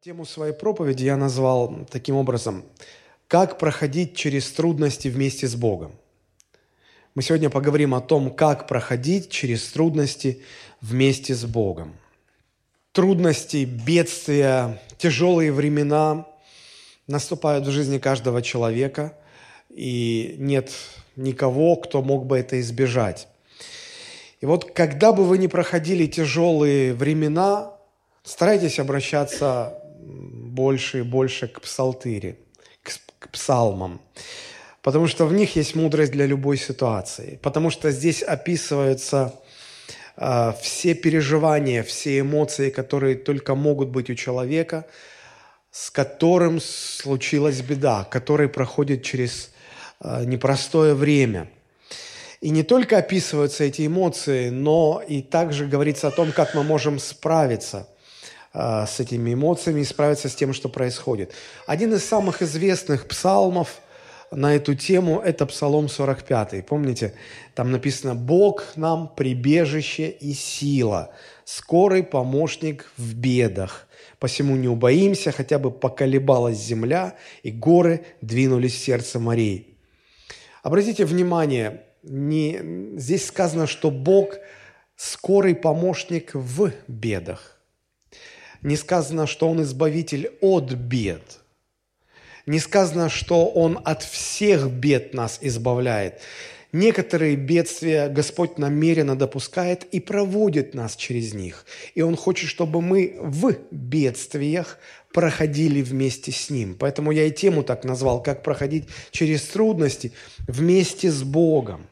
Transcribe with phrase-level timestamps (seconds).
[0.00, 2.62] Тему своей проповеди я назвал таким образом
[3.26, 5.90] «Как проходить через трудности вместе с Богом».
[7.16, 10.40] Мы сегодня поговорим о том, как проходить через трудности
[10.80, 11.96] вместе с Богом.
[12.92, 16.28] Трудности, бедствия, тяжелые времена
[17.08, 19.18] наступают в жизни каждого человека,
[19.68, 20.70] и нет
[21.16, 23.26] никого, кто мог бы это избежать.
[24.40, 27.72] И вот когда бы вы ни проходили тяжелые времена,
[28.22, 32.38] старайтесь обращаться больше и больше к псалтыре,
[32.82, 34.00] к, к псалмам,
[34.82, 39.34] потому что в них есть мудрость для любой ситуации, потому что здесь описываются
[40.16, 44.86] э, все переживания, все эмоции, которые только могут быть у человека,
[45.70, 49.50] с которым случилась беда, который проходит через
[50.00, 51.50] э, непростое время–
[52.40, 56.98] и не только описываются эти эмоции, но и также говорится о том, как мы можем
[57.00, 57.88] справиться
[58.60, 61.32] а, с этими эмоциями и справиться с тем, что происходит.
[61.68, 63.80] Один из самых известных псалмов
[64.32, 66.66] на эту тему– это Псалом 45.
[66.66, 67.14] Помните,
[67.54, 71.12] там написано «Бог нам прибежище и сила,
[71.44, 73.86] скорый помощник в бедах.
[74.18, 79.78] Посему не убоимся, хотя бы поколебалась земля, и горы двинулись в сердце морей».
[80.64, 84.34] Обратите внимание, не, здесь сказано, что Бог–
[84.96, 87.57] скорый помощник в бедах
[88.62, 91.40] не сказано, что Он избавитель от бед.
[92.46, 96.20] Не сказано, что Он от всех бед нас избавляет.
[96.72, 101.64] Некоторые бедствия Господь намеренно допускает и проводит нас через них.
[101.94, 104.78] И Он хочет, чтобы мы в бедствиях
[105.12, 106.76] проходили вместе с Ним.
[106.78, 110.12] Поэтому я и тему так назвал, как проходить через трудности
[110.46, 111.86] вместе с Богом.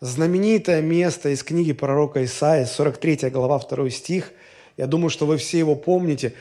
[0.00, 4.32] Знаменитое место из книги пророка Исаия, 43 глава, 2 стих–
[4.76, 6.34] я думаю, что вы все его помните.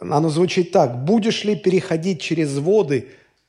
[0.00, 1.04] Оно звучит так.
[1.04, 3.08] «Будешь ли переходить через воды?»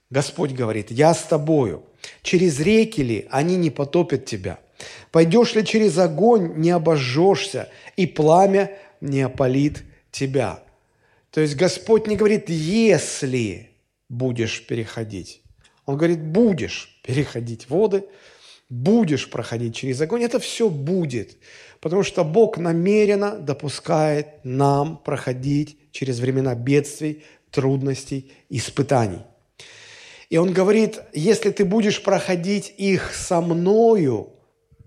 [0.10, 1.84] Господь говорит, «Я с тобою».
[2.22, 3.28] «Через реки ли?
[3.32, 4.60] Они не потопят тебя».
[5.12, 6.54] «Пойдешь ли через огонь?
[6.58, 10.60] Не обожжешься, и пламя не опалит тебя».
[11.32, 13.70] То есть Господь не говорит «если
[14.10, 15.42] будешь переходить».
[15.86, 18.04] Он говорит «будешь переходить воды,
[18.70, 20.24] будешь проходить через огонь».
[20.24, 21.38] Это все будет.
[21.80, 29.22] Потому что Бог намеренно допускает нам проходить через времена бедствий, трудностей, испытаний.
[30.30, 34.34] И Он говорит, если ты будешь проходить их со мною,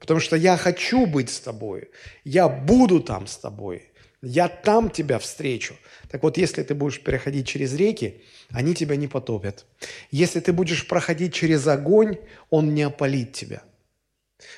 [0.00, 1.90] потому что я хочу быть с тобой,
[2.24, 3.84] я буду там с тобой,
[4.20, 5.76] я там тебя встречу.
[6.10, 9.66] Так вот, если ты будешь переходить через реки, они тебя не потопят.
[10.10, 12.18] Если ты будешь проходить через огонь,
[12.50, 13.62] он не опалит тебя.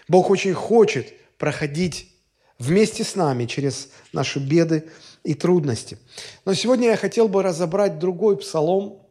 [0.08, 2.09] Бог очень хочет проходить
[2.60, 4.84] вместе с нами через наши беды
[5.24, 5.98] и трудности.
[6.44, 9.02] Но сегодня я хотел бы разобрать другой псалом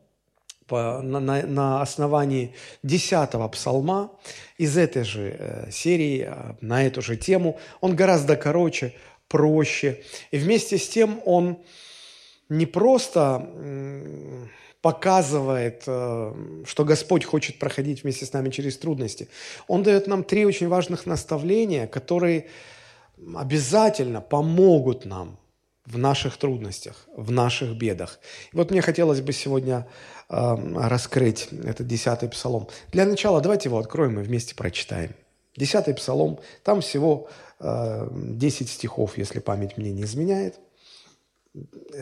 [0.68, 4.12] по, на, на, на основании десятого псалма
[4.58, 7.60] из этой же э, серии э, на эту же тему.
[7.82, 8.94] Он гораздо короче,
[9.28, 10.04] проще.
[10.32, 11.58] И вместе с тем он
[12.50, 13.48] не просто
[14.82, 16.34] показывает, э,
[16.66, 19.28] что Господь хочет проходить вместе с нами через трудности.
[19.68, 22.48] Он дает нам три очень важных наставления, которые
[23.36, 25.38] обязательно помогут нам
[25.86, 28.20] в наших трудностях, в наших бедах.
[28.54, 29.88] Вот мне хотелось бы сегодня
[30.30, 32.68] э, раскрыть этот десятый псалом.
[32.92, 35.16] Для начала давайте его откроем и вместе прочитаем.
[35.56, 37.28] Десятый псалом, там всего
[37.60, 40.60] э, 10 стихов, если память мне не изменяет.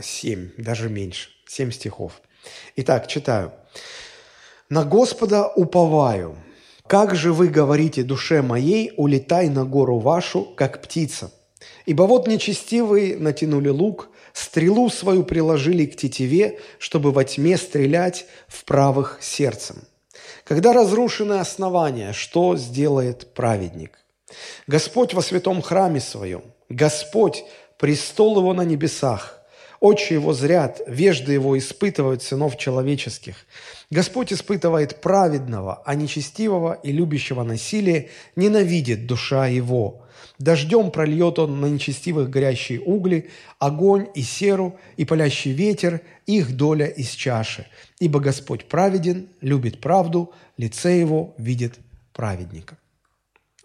[0.03, 2.21] Семь, даже меньше, семь стихов.
[2.75, 3.53] Итак, читаю.
[4.69, 6.35] «На Господа уповаю,
[6.87, 11.31] как же вы говорите душе моей, улетай на гору вашу, как птица?
[11.85, 18.63] Ибо вот нечестивые натянули лук, стрелу свою приложили к тетиве, чтобы во тьме стрелять в
[18.65, 19.77] правых сердцем.
[20.43, 23.99] Когда разрушены основания, что сделает праведник?
[24.67, 27.43] Господь во святом храме своем, Господь,
[27.77, 29.37] престол его на небесах,
[29.79, 33.45] Очи его зрят, вежды его испытывают сынов человеческих.
[33.89, 40.03] Господь испытывает праведного, а нечестивого и любящего насилие ненавидит душа его.
[40.39, 43.29] Дождем прольет он на нечестивых горящие угли,
[43.59, 47.65] огонь и серу, и палящий ветер, их доля из чаши.
[47.99, 51.79] Ибо Господь праведен, любит правду, лице его видит
[52.13, 52.77] праведника.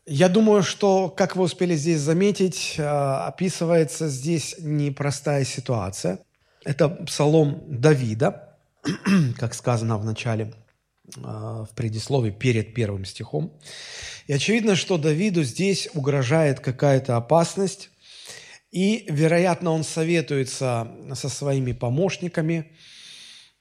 [0.07, 6.21] Я думаю, что, как вы успели здесь заметить, э, описывается здесь непростая ситуация.
[6.65, 8.52] Это псалом Давида,
[9.39, 10.53] как сказано в начале,
[11.17, 13.59] э, в предисловии перед первым стихом.
[14.27, 17.91] И очевидно, что Давиду здесь угрожает какая-то опасность,
[18.73, 22.73] И, вероятно, он советуется со своими помощниками,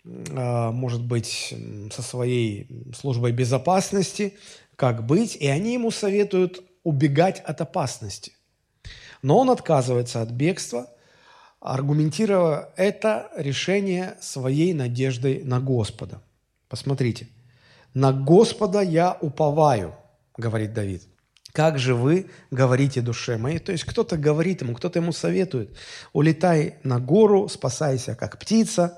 [0.05, 1.53] а, может быть,
[1.91, 4.33] со своей службой безопасности,
[4.77, 8.31] как быть, и они ему советуют убегать от опасности.
[9.21, 10.87] Но он отказывается от бегства,
[11.61, 16.21] аргументируя это решение своей надеждой на Господа.
[16.67, 17.27] Посмотрите.
[17.93, 19.93] «На Господа я уповаю»,–
[20.37, 21.03] говорит Давид.
[21.51, 25.77] «Как же вы говорите душе моей?» То есть кто-то говорит ему, кто-то ему советует.
[26.13, 28.97] «Улетай на гору, спасайся, как птица».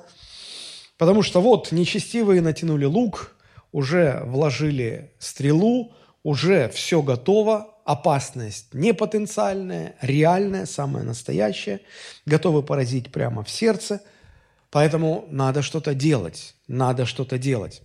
[0.97, 3.35] Потому что вот нечестивые натянули лук,
[3.71, 11.81] уже вложили стрелу, уже все готово, опасность не потенциальная, реальная, самая настоящая,
[12.25, 14.01] готовы поразить прямо в сердце,
[14.71, 17.81] поэтому надо что-то делать, надо что-то делать.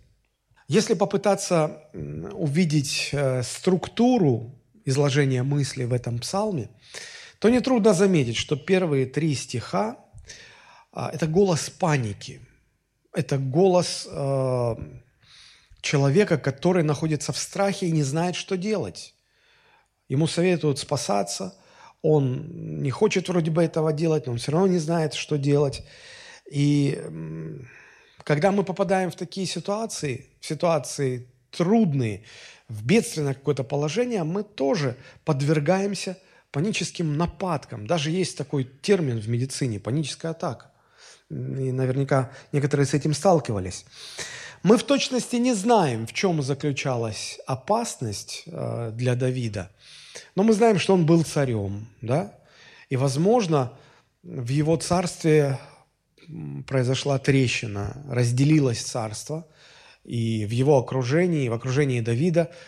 [0.69, 4.55] Если попытаться увидеть э, структуру
[4.85, 6.69] изложения мысли в этом псалме,
[7.39, 9.97] то нетрудно заметить, что первые три стиха
[10.93, 12.41] а,– это голос паники,
[13.15, 14.75] это голос э,
[15.81, 19.15] человека, который находится в страхе и не знает, что делать.
[20.09, 21.55] Ему советуют спасаться,
[22.03, 25.83] он не хочет вроде бы этого делать, но он все равно не знает, что делать.
[26.51, 27.03] И
[28.25, 32.23] когда мы попадаем в такие ситуации, в ситуации трудные,
[32.69, 36.19] в бедственное какое-то положение, мы тоже подвергаемся
[36.51, 37.87] паническим нападкам.
[37.87, 40.71] Даже есть такой термин в медицине– паническая атака.
[41.31, 41.35] И
[41.73, 43.85] наверняка некоторые с этим сталкивались.
[44.63, 49.71] Мы в точности не знаем, в чем заключалась опасность э, для Давида,
[50.35, 52.35] но мы знаем, что он был царем, да,
[52.91, 53.73] и, возможно,
[54.23, 55.59] в его царстве
[56.67, 59.47] произошла трещина, разделилось царство,
[60.05, 62.51] и в его окружении, в окружении Давида–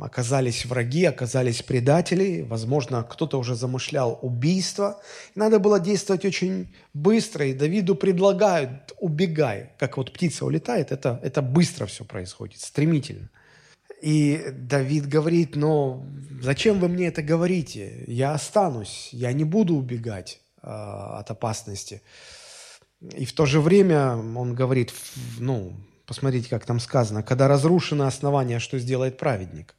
[0.00, 5.00] оказались враги, оказались предатели, возможно, кто-то уже замышлял убийство.
[5.36, 9.70] Надо было действовать очень быстро, и Давиду предлагают «убегай».
[9.78, 13.28] Как вот птица улетает, это, это быстро все происходит, стремительно.
[14.00, 16.04] И Давид говорит, но
[16.40, 18.04] зачем вы мне это говорите?
[18.06, 22.02] Я останусь, я не буду убегать э, от опасности.
[23.00, 24.92] И в то же время он говорит,
[25.38, 25.76] ну,
[26.10, 27.22] Посмотрите, как там сказано.
[27.22, 29.76] «Когда разрушено основание, что сделает праведник?»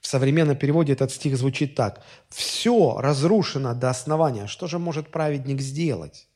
[0.00, 2.04] В современном переводе этот стих звучит так.
[2.28, 4.46] «Все разрушено до основания.
[4.46, 6.28] Что же может праведник сделать?»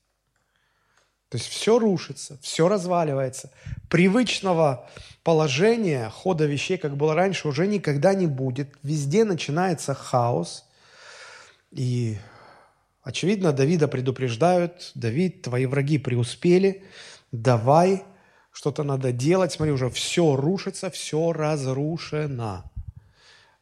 [1.30, 3.52] То есть все рушится, все разваливается.
[3.88, 4.90] Привычного
[5.22, 8.74] положения, хода вещей, как было раньше, уже никогда не будет.
[8.82, 10.64] Везде начинается хаос.
[11.70, 12.18] И,
[13.04, 16.82] очевидно, Давида предупреждают, Давид, твои враги преуспели,
[17.30, 18.02] давай
[18.50, 22.64] что-то надо делать, смотри, уже все рушится, все разрушено.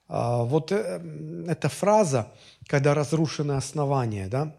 [0.09, 1.03] А, вот э,
[1.47, 2.33] эта фраза,
[2.67, 4.57] когда разрушены основания, да,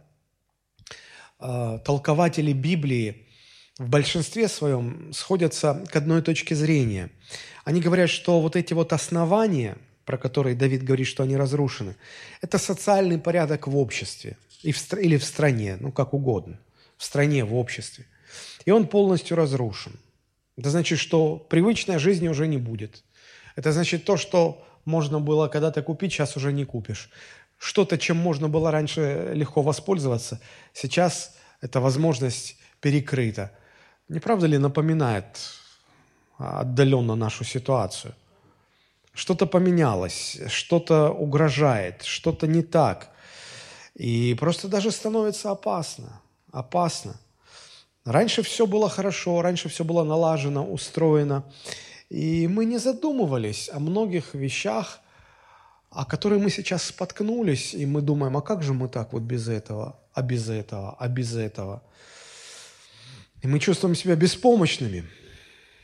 [1.40, 3.28] толкователи Библии
[3.78, 7.10] в большинстве своем сходятся к одной точке зрения.
[7.64, 11.96] Они говорят, что вот эти вот основания, про которые Давид говорит, что они разрушены,
[12.42, 16.60] это социальный порядок в обществе или в стране, ну как угодно,
[16.98, 18.06] в стране, в обществе.
[18.66, 19.94] И он полностью разрушен–
[20.60, 23.06] это значит, что привычной жизни уже не будет.
[23.56, 27.10] Это значит то, что можно было когда-то купить, сейчас уже не купишь.
[27.60, 30.40] Что-то, чем можно было раньше легко воспользоваться,
[30.74, 33.52] сейчас эта возможность перекрыта.
[34.08, 35.26] Не правда ли напоминает
[36.38, 38.16] отдаленно нашу ситуацию?
[39.14, 43.10] Что-то поменялось, что-то угрожает, что-то не так.
[43.94, 46.22] И просто даже становится опасно.
[46.54, 47.20] Опасно.
[48.06, 51.44] Раньше все было хорошо, раньше все было налажено, устроено.
[52.10, 55.02] И мы не задумывались о многих вещах,
[55.90, 59.48] о которых мы сейчас споткнулись, и мы думаем, а как же мы так вот без
[59.48, 61.82] этого, а без этого, а без этого.
[63.42, 65.06] И мы чувствуем себя беспомощными.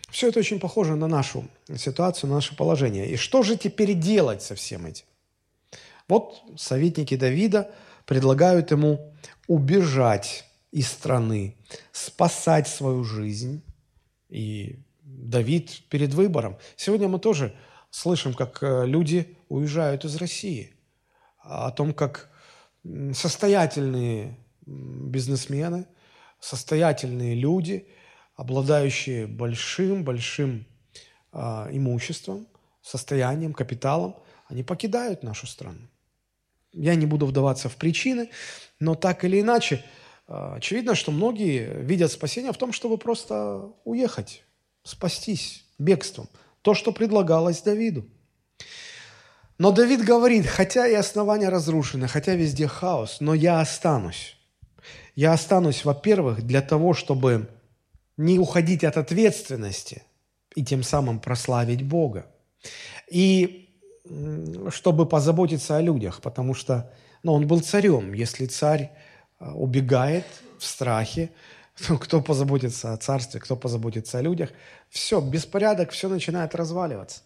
[0.10, 3.10] Все это очень похоже на нашу ситуацию, на наше положение.
[3.10, 5.06] И что же теперь делать со всем этим?
[6.08, 7.72] Вот советники Давида
[8.06, 9.14] предлагают ему
[9.48, 11.56] убежать из страны,
[11.92, 13.64] спасать свою жизнь.
[14.30, 16.58] И Давид перед выбором.
[16.76, 17.56] Сегодня мы тоже
[17.90, 20.74] слышим, как э, люди уезжают из России,
[21.40, 22.30] о том, как
[23.14, 25.88] состоятельные бизнесмены,
[26.40, 27.88] состоятельные люди,
[28.36, 30.66] обладающие большим-большим
[31.32, 31.38] э,
[31.72, 32.48] имуществом,
[32.82, 34.16] состоянием, капиталом,
[34.48, 35.88] они покидают нашу страну.
[36.72, 38.30] Я не буду вдаваться в причины,
[38.80, 39.84] но так или иначе–
[40.28, 44.44] а, очевидно, что многие видят спасение в том, чтобы просто уехать,
[44.84, 46.30] спастись бегством.
[46.62, 48.06] То, что предлагалось Давиду.
[49.58, 54.38] Но Давид говорит, хотя и основания разрушены, хотя везде хаос, но я останусь.
[55.16, 57.50] Я останусь, во-первых, для того, чтобы
[58.18, 60.04] не уходить от ответственности
[60.56, 62.28] и тем самым прославить Бога.
[63.10, 63.70] И
[64.70, 66.92] чтобы позаботиться о людях, потому что
[67.24, 68.14] ну, он был царем.
[68.14, 68.92] Если царь
[69.40, 70.26] а, убегает
[70.60, 71.32] в страхе,
[71.88, 74.52] то кто позаботится о царстве, кто позаботится о людях,
[74.90, 77.22] все, беспорядок, все начинает разваливаться.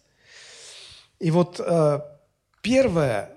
[1.18, 2.00] И вот э,
[2.62, 3.30] первое,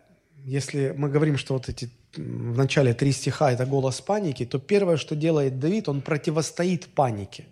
[0.45, 4.97] если мы говорим, что вот эти в начале три стиха– это голос паники, то первое,
[4.97, 7.45] что делает Давид, он противостоит панике.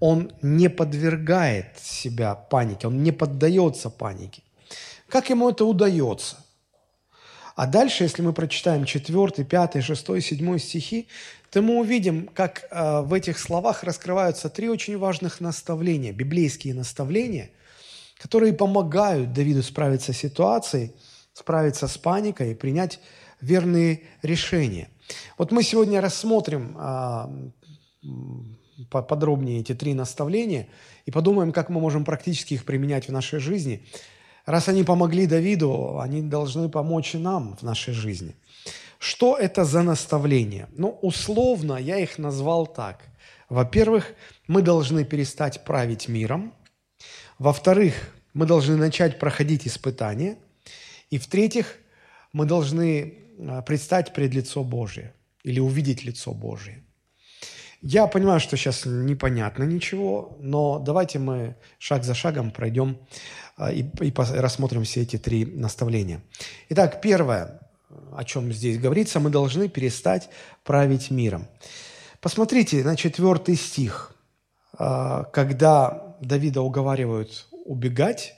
[0.00, 4.42] Он не подвергает себя панике, он не поддается панике.
[5.08, 6.38] Как ему это удается?
[7.54, 11.06] А дальше, если мы прочитаем 4, 5, 6, 7 стихи,
[11.50, 17.50] то мы увидим, как э, в этих словах раскрываются три очень важных наставления, библейские наставления,
[18.22, 20.92] которые помогают Давиду справиться с ситуацией,
[21.32, 23.00] справиться с паникой и принять
[23.40, 24.88] верные решения.
[25.36, 27.28] Вот мы сегодня рассмотрим а,
[28.90, 30.68] подробнее эти три наставления
[31.04, 33.84] и подумаем, как мы можем практически их применять в нашей жизни.
[34.46, 38.36] Раз они помогли Давиду, они должны помочь и нам в нашей жизни.
[39.00, 40.68] Что это за наставления?
[40.76, 43.00] Ну, условно я их назвал так.
[43.48, 44.14] Во-первых,
[44.46, 46.52] мы должны перестать править миром.
[47.42, 47.94] Во-вторых,
[48.34, 50.38] мы должны начать проходить испытания.
[51.10, 51.74] И в-третьих,
[52.32, 56.84] мы должны а, предстать пред лицо Божие или увидеть лицо Божие.
[57.80, 62.96] Я понимаю, что сейчас непонятно ничего, но давайте мы шаг за шагом пройдем
[63.56, 66.22] а, и, и рассмотрим все эти три наставления.
[66.68, 67.58] Итак, первое,
[68.14, 70.28] о чем здесь говорится, мы должны перестать
[70.62, 71.48] править миром.
[72.20, 74.14] Посмотрите на четвертый стих.
[74.78, 78.34] А, когда Давида уговаривают убегать,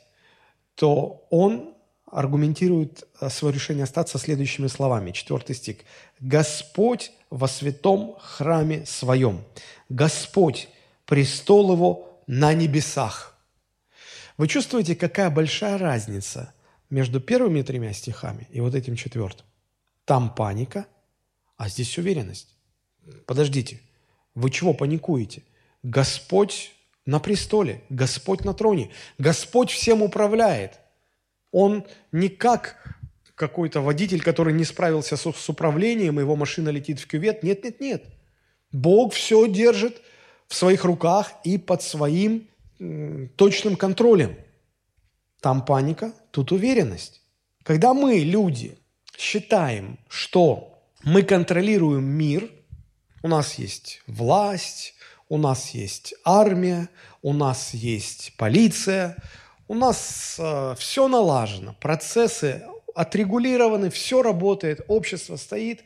[0.75, 1.75] то он
[2.07, 5.11] аргументирует э, свое решение остаться следующими словами.
[5.11, 5.79] Четвертый стих.
[6.21, 9.45] «Господь во святом храме своем,
[9.88, 10.69] Господь,
[11.07, 13.37] престол его на небесах».
[14.37, 16.55] Вы чувствуете, какая большая разница
[16.91, 19.47] между первыми тремя стихами и вот этим четвертым?
[20.05, 20.87] Там паника,
[21.57, 22.55] а здесь уверенность.
[23.26, 23.81] Подождите,
[24.35, 25.43] вы чего паникуете?
[25.83, 26.74] Господь
[27.06, 30.80] на престоле, Господь на троне, Господь всем управляет–
[31.54, 32.99] он не как
[33.37, 37.44] какой-то водитель, который не справился с, с управлением, его машина летит в кювет.
[37.44, 38.04] Нет, нет, нет.
[38.73, 40.02] Бог все держит
[40.49, 42.49] в своих руках и под своим
[43.37, 44.37] точным контролем.
[45.40, 47.23] Там паника, тут уверенность.
[47.62, 48.76] Когда мы, люди,
[49.16, 52.50] считаем, что мы контролируем мир,
[53.23, 54.93] у нас есть власть,
[55.35, 56.88] у нас есть армия,
[57.21, 59.17] у нас есть полиция,
[59.67, 62.62] у нас э, все налажено, процессы
[62.95, 65.83] отрегулированы, все работает, общество стоит.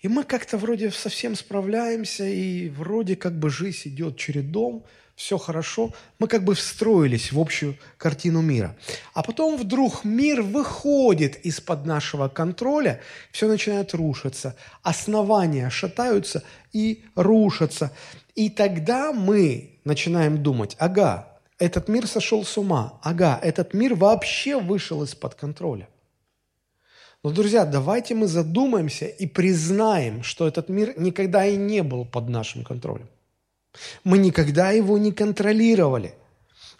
[0.00, 4.84] И мы как-то вроде совсем справляемся, и вроде как бы жизнь идет чередом,
[5.16, 5.92] все хорошо.
[6.18, 8.76] Мы как бы встроились в общую картину мира.
[9.14, 13.00] А потом вдруг мир выходит из-под нашего контроля,
[13.32, 16.42] все начинает рушиться, основания шатаются
[16.72, 17.90] и рушатся.
[18.34, 23.00] И тогда мы начинаем думать, ага, этот мир сошел с ума.
[23.02, 25.88] Ага, этот мир вообще вышел из-под контроля.
[27.22, 32.28] Но, друзья, давайте мы задумаемся и признаем, что этот мир никогда и не был под
[32.28, 33.08] нашим контролем.
[34.04, 36.14] Мы никогда его не контролировали.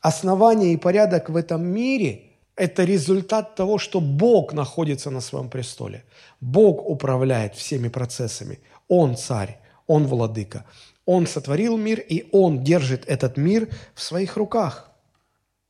[0.00, 2.22] Основание и порядок в этом мире–
[2.56, 6.04] это результат того, что Бог находится на своем престоле.
[6.40, 8.60] Бог управляет всеми процессами.
[8.88, 10.64] Он царь, Он владыка.
[11.04, 14.90] Он сотворил мир, и Он держит этот мир в своих руках.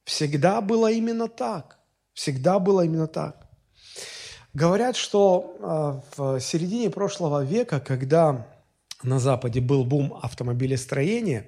[0.04, 1.78] Всегда было именно так.
[2.14, 3.46] Всегда было именно так.
[4.54, 8.46] Говорят, что а, в середине прошлого века, когда
[9.06, 11.46] на Западе был бум автомобилестроения,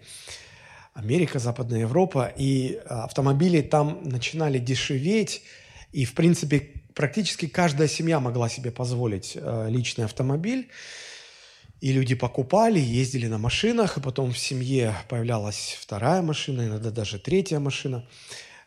[0.94, 5.42] Америка, Западная Европа, и а, автомобили там начинали дешеветь,
[5.92, 10.68] и, в принципе, практически каждая семья могла себе позволить а, личный автомобиль.
[11.80, 17.20] И люди покупали, ездили на машинах, и потом в семье появлялась вторая машина, иногда даже
[17.20, 18.04] третья машина,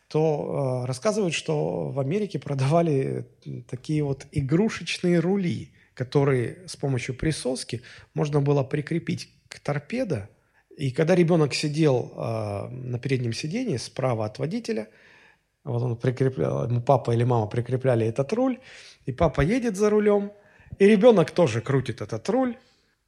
[0.08, 3.26] то э, рассказывают, что в Америке продавали
[3.68, 7.82] такие вот игрушечные рули, которые с помощью присоски
[8.14, 10.28] можно было прикрепить к торпедо.
[10.76, 14.88] И когда ребенок сидел э, на переднем сидении справа от водителя,
[15.64, 18.58] вот он прикреплял, ему папа или мама прикрепляли этот руль,
[19.04, 20.32] и папа едет за рулем,
[20.78, 22.56] и ребенок тоже крутит этот руль,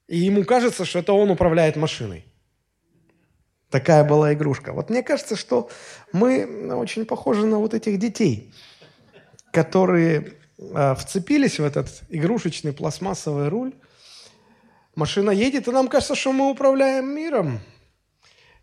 [0.07, 2.27] и ему кажется, что это он управляет машиной.
[3.71, 4.73] Такая была игрушка.
[4.73, 5.69] Вот мне кажется, что
[6.13, 8.53] мы очень похожи на вот этих детей,
[9.51, 13.75] которые вцепились в этот игрушечный пластмассовый руль.
[14.95, 17.61] Машина едет, и нам кажется, что мы управляем миром.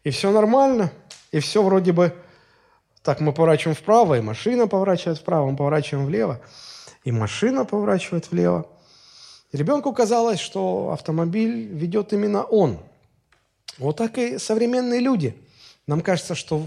[0.04, 0.92] И все нормально,
[1.32, 2.16] и все вроде бы...
[3.04, 6.40] Так, мы поворачиваем вправо, и машина поворачивает вправо, мы поворачиваем влево,
[7.04, 8.68] и машина поворачивает влево.
[9.52, 12.80] И ребенку казалось, что автомобиль ведет именно он.
[13.80, 15.36] Вот так и современные люди.
[15.88, 16.64] Нам кажется, что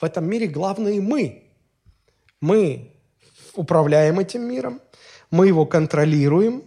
[0.00, 1.44] в этом мире главные мы.
[2.40, 2.95] Мы
[3.56, 4.80] управляем этим миром,
[5.30, 6.62] мы его контролируем.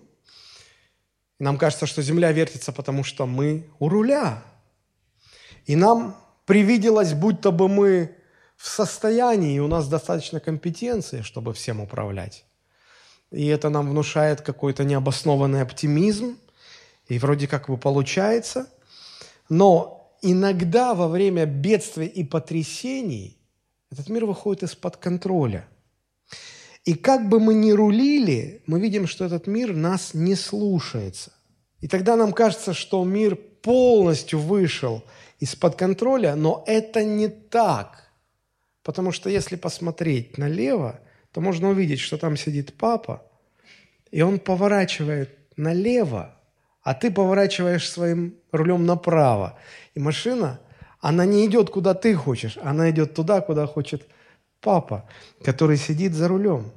[1.39, 4.43] Нам кажется, что Земля вертится, потому что мы у руля.
[5.65, 8.15] И нам привиделось, будто бы мы
[8.57, 12.43] в состоянии, и у нас достаточно компетенции, чтобы всем управлять.
[13.31, 16.37] И это нам внушает какой-то необоснованный оптимизм,
[17.07, 18.67] и вроде как бы получается.
[19.47, 23.37] Но иногда во время бедствий и потрясений
[23.91, 25.67] этот мир выходит из-под контроля.
[26.89, 31.31] И как бы мы ни рулили, мы видим, что этот мир нас не слушается.
[31.81, 35.03] И тогда нам кажется, что мир полностью вышел
[35.39, 38.09] из-под контроля, но это не так.
[38.81, 40.99] Потому что если посмотреть налево,
[41.31, 43.21] то можно увидеть, что там сидит папа,
[44.09, 46.35] и он поворачивает налево,
[46.81, 49.59] а ты поворачиваешь своим рулем направо.
[49.93, 50.59] И машина,
[51.01, 54.07] она не идет, куда ты хочешь, она идет туда, куда хочет
[54.59, 55.07] папа,
[55.43, 56.71] который сидит за рулем.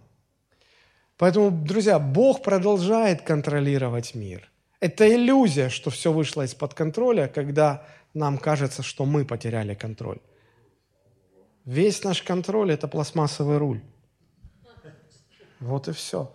[1.23, 4.51] Поэтому, друзья, Бог продолжает контролировать мир.
[4.81, 10.19] Это иллюзия, что все вышло из-под контроля, когда нам кажется, что мы потеряли контроль.
[11.65, 13.81] Весь наш контроль– это пластмассовый руль.
[15.61, 16.29] Вот и все.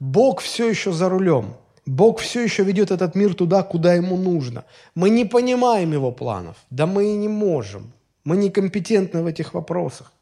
[0.00, 1.54] Бог все еще за рулем.
[1.86, 4.64] Бог все еще ведет этот мир туда, куда ему нужно.
[4.96, 6.56] Мы не понимаем его планов.
[6.70, 7.92] Да мы и не можем.
[8.24, 10.12] Мы некомпетентны в этих вопросах.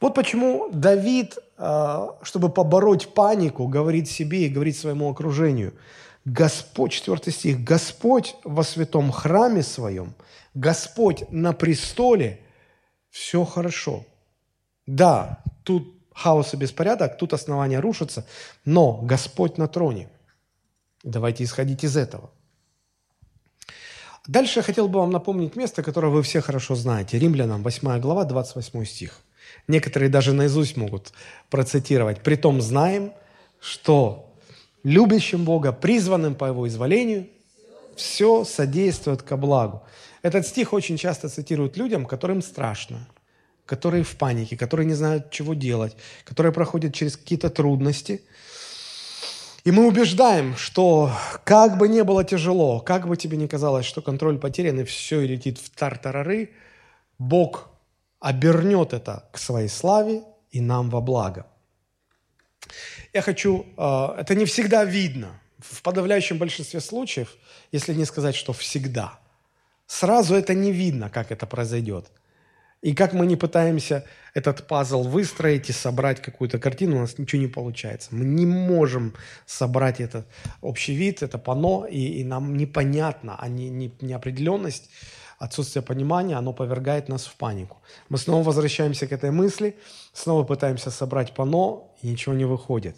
[0.00, 5.74] Вот почему Давид, чтобы побороть панику, говорит себе и говорит своему окружению,
[6.24, 10.14] Господь, 4 стих, Господь во святом храме своем,
[10.54, 12.40] Господь на престоле,
[13.10, 14.04] все хорошо.
[14.86, 18.24] Да, тут хаос и беспорядок, тут основания рушатся,
[18.64, 20.08] но Господь на троне.
[21.02, 22.30] Давайте исходить из этого.
[24.26, 27.18] Дальше я хотел бы вам напомнить место, которое вы все хорошо знаете.
[27.18, 29.20] Римлянам, 8 глава, 28 стих.
[29.66, 31.12] Некоторые даже наизусть могут
[31.50, 32.22] процитировать.
[32.22, 33.12] «Притом знаем,
[33.60, 34.34] что
[34.82, 37.28] любящим Бога, призванным по Его изволению,
[37.96, 39.82] все содействует ко благу».
[40.22, 43.06] Этот стих очень часто цитируют людям, которым страшно,
[43.66, 48.22] которые в панике, которые не знают, чего делать, которые проходят через какие-то трудности.
[49.64, 51.12] И мы убеждаем, что
[51.44, 55.20] как бы не было тяжело, как бы тебе ни казалось, что контроль потерян и все
[55.20, 56.50] и летит в тартарары,
[57.18, 57.68] Бог
[58.20, 61.46] обернет это к своей славе и нам во благо.
[63.12, 67.36] Я хочу, э, это не всегда видно, в подавляющем большинстве случаев,
[67.72, 69.18] если не сказать, что всегда.
[69.86, 72.10] Сразу это не видно, как это произойдет–
[72.80, 74.04] и как мы не пытаемся
[74.34, 78.10] этот пазл выстроить и собрать какую-то картину, у нас ничего не получается.
[78.12, 79.14] Мы не можем
[79.46, 80.28] собрать этот
[80.60, 84.90] общий вид, это пано, и, и нам непонятно, а не, не, неопределенность,
[85.38, 87.78] отсутствие понимания, оно повергает нас в панику.
[88.08, 89.76] Мы снова возвращаемся к этой мысли,
[90.12, 92.96] снова пытаемся собрать пано, и ничего не выходит.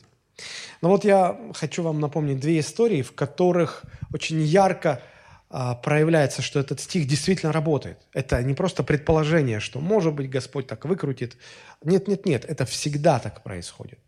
[0.81, 5.03] Но вот я хочу вам напомнить две истории, в которых очень ярко
[5.51, 7.99] а, проявляется, что этот стих действительно работает.
[8.13, 11.37] Это не просто предположение, что, может быть, Господь так выкрутит.
[11.85, 13.99] Нет, нет, нет, это всегда так происходит.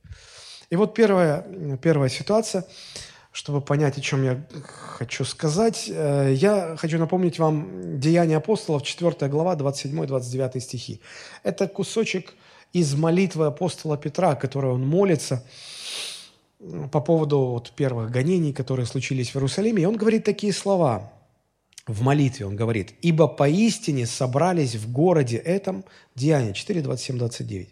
[0.71, 1.45] И вот первая,
[1.83, 2.65] первая ситуация,
[3.33, 9.29] чтобы понять, о чем я хочу сказать, э, я хочу напомнить вам Деяния апостолов, 4
[9.29, 11.01] глава, 27-29 стихи.
[11.43, 12.35] Это кусочек
[12.73, 15.45] из молитвы апостола Петра, которой он молится
[16.93, 19.83] по поводу вот первых гонений, которые случились в Иерусалиме.
[19.83, 21.13] И он говорит такие слова–
[21.87, 27.69] в молитве он говорит, «Ибо поистине собрались в городе этом...» Деяние 4, 27, 29.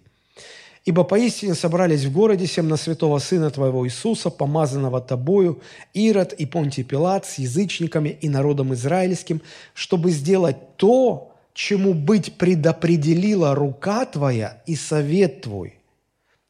[0.85, 5.61] «Ибо поистине собрались в городе сем на святого Сына Твоего Иисуса, помазанного Тобою,
[5.93, 9.43] Ирод и Понтий Пилат с язычниками и народом израильским,
[9.75, 15.81] чтобы сделать то, чему быть предопределила рука Твоя и совет Твой.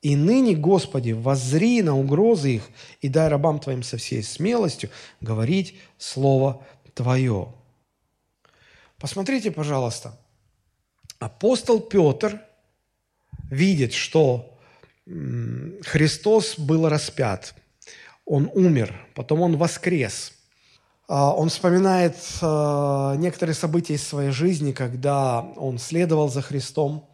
[0.02, 4.90] И ныне, Господи, воззри на угрозы их и дай рабам Твоим со всей смелостью
[5.20, 6.64] говорить Слово
[6.94, 7.48] Твое.
[8.98, 10.18] Посмотрите, пожалуйста.
[11.18, 12.40] Апостол Петр
[13.50, 14.58] видит, что
[15.06, 17.54] Христос был распят,
[18.24, 20.32] Он умер, потом Он воскрес.
[21.10, 27.10] А, он вспоминает а, некоторые события из своей жизни, когда он следовал за Христом,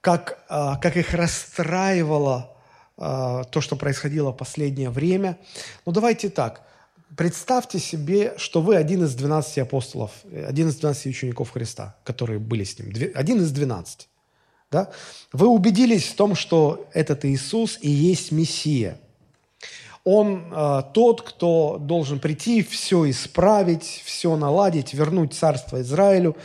[0.00, 2.50] как, а, как их расстраивало
[2.96, 5.36] то, что происходило в последнее время.
[5.84, 6.62] Но давайте так.
[7.16, 12.62] Представьте себе, что вы один из 12 апостолов, один из 12 учеников Христа, которые были
[12.62, 12.92] с ним.
[13.16, 14.08] Один из 12.
[14.74, 14.90] Да?
[15.32, 18.98] Вы убедились в том, что этот Иисус и есть Мессия.
[20.02, 26.36] Он э, тот, кто должен прийти, все исправить, все наладить, вернуть царство Израилю.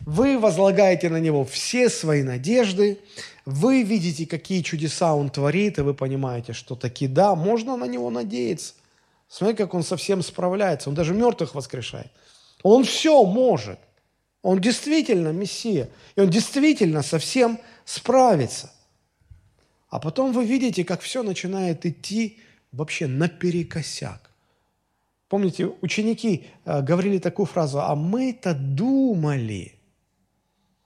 [0.00, 2.98] Вы возлагаете на него все свои надежды,
[3.46, 8.10] вы видите, какие чудеса он творит, и вы понимаете, что таки да, можно на него
[8.10, 8.74] надеяться.
[9.30, 12.10] Смотри, как он совсем справляется, он даже мертвых воскрешает.
[12.62, 13.78] Он все может.
[14.42, 18.72] Он действительно Мессия, и он действительно совсем справится.
[19.88, 22.38] А потом вы видите, как все начинает идти
[22.72, 24.30] вообще наперекосяк.
[25.28, 29.74] Помните, ученики э, говорили такую фразу, а мы-то думали.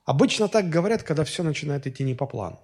[0.05, 2.59] Обычно так говорят, когда все начинает идти не по плану.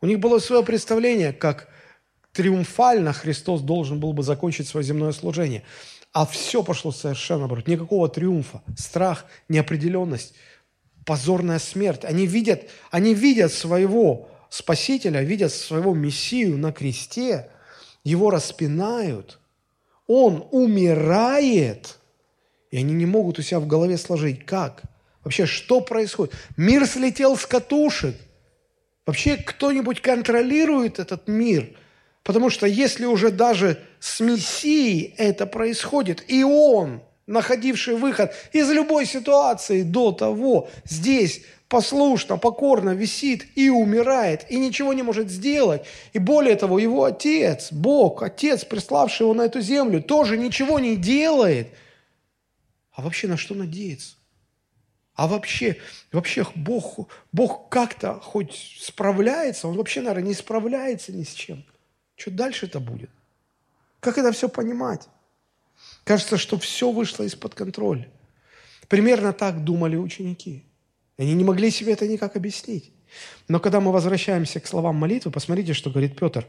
[0.00, 1.68] У них было свое представление, как
[2.32, 5.62] триумфально Христос должен был бы закончить свое земное служение.
[6.12, 7.66] А все пошло совершенно наоборот.
[7.66, 8.62] Никакого триумфа.
[8.76, 10.34] Страх, неопределенность,
[11.06, 12.04] позорная смерть.
[12.04, 17.48] Они видят, они видят своего Спасителя, видят своего Мессию на кресте,
[18.04, 19.38] его распинают.
[20.06, 21.98] Он умирает,
[22.70, 24.82] и они не могут у себя в голове сложить, как?
[25.24, 26.34] Вообще, что происходит?
[26.58, 28.16] Мир слетел с катушек.
[29.06, 31.74] Вообще, кто-нибудь контролирует этот мир–
[32.22, 39.06] Потому что если уже даже с Мессией это происходит, и он, находивший выход из любой
[39.06, 45.84] ситуации до того, здесь послушно, покорно висит и умирает, и ничего не может сделать.
[46.12, 50.96] И более того, его отец, Бог, отец, приславший его на эту землю, тоже ничего не
[50.96, 51.68] делает.
[52.92, 54.16] А вообще на что надеяться?
[55.14, 55.76] А вообще,
[56.12, 61.64] вообще Бог, Бог как-то хоть справляется, Он вообще, наверное, не справляется ни с чем.
[62.16, 63.10] Что дальше-то будет?
[64.00, 65.08] Как это все понимать?
[66.04, 68.08] Кажется, что все вышло из-под контроля.
[68.88, 70.64] Примерно так думали ученики.
[71.18, 72.92] Они не могли себе это никак объяснить.
[73.48, 76.46] Но когда мы возвращаемся к словам молитвы, посмотрите, что говорит Петр.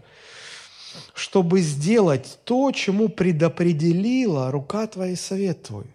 [1.15, 5.85] «Чтобы сделать то, чему предопределила рука твоя и совет твой».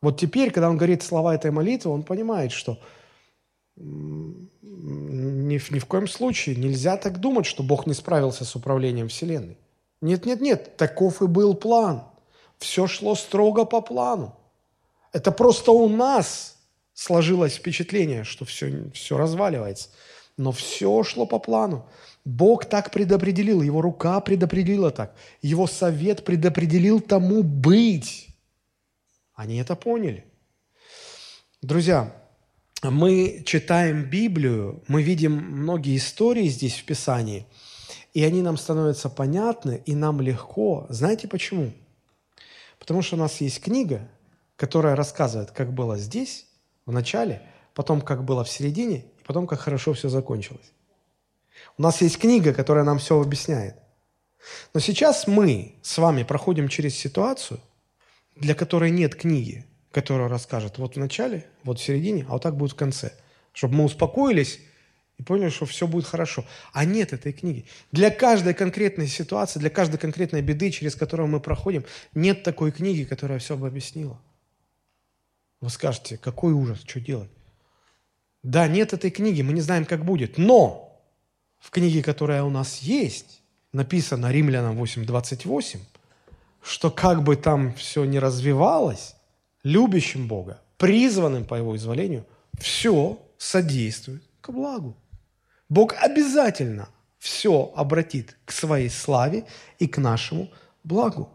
[0.00, 2.80] Вот теперь, когда он говорит слова этой молитвы, он понимает, что
[3.80, 9.56] ни, ни в коем случае нельзя так думать, что Бог не справился с управлением Вселенной.
[10.00, 12.04] Нет, нет, нет, таков и был план.
[12.58, 14.36] Все шло строго по плану.
[15.12, 16.56] Это просто у нас
[16.94, 19.88] сложилось впечатление, что все, все разваливается.
[20.36, 21.86] Но все шло по плану.
[22.24, 28.28] Бог так предопределил, его рука предопределила так, его совет предопределил тому быть.
[29.34, 30.24] Они это поняли.
[31.62, 32.14] Друзья,
[32.82, 37.46] мы читаем Библию, мы видим многие истории здесь в Писании,
[38.14, 40.86] и они нам становятся понятны, и нам легко.
[40.88, 41.72] Знаете почему?
[42.78, 44.08] Потому что у нас есть книга,
[44.56, 46.46] которая рассказывает, как было здесь,
[46.86, 47.42] в начале,
[47.74, 50.72] потом как было в середине, и потом как хорошо все закончилось.
[51.76, 53.76] У нас есть книга, которая нам все объясняет.
[54.72, 57.60] Но сейчас мы с вами проходим через ситуацию,
[58.36, 62.56] для которой нет книги– которая расскажет вот в начале, вот в середине, а вот так
[62.56, 63.12] будет в конце.
[63.52, 64.60] Чтобы мы успокоились
[65.18, 66.44] и поняли, что все будет хорошо.
[66.72, 67.66] А нет этой книги.
[67.92, 73.04] Для каждой конкретной ситуации, для каждой конкретной беды, через которую мы проходим, нет такой книги,
[73.04, 74.20] которая все бы объяснила.
[75.60, 77.30] Вы скажете, какой ужас, что делать?
[78.42, 80.38] Да, нет этой книги, мы не знаем, как будет.
[80.38, 80.98] Но
[81.58, 85.78] в книге, которая у нас есть, написано Римлянам 8.28,
[86.62, 89.14] что как бы там все не развивалось,
[89.62, 92.26] любящим Бога, призванным по Его изволению,
[92.58, 94.96] все содействует к благу.
[95.68, 99.44] Бог обязательно все обратит к своей славе
[99.78, 100.50] и к нашему
[100.84, 101.28] благу.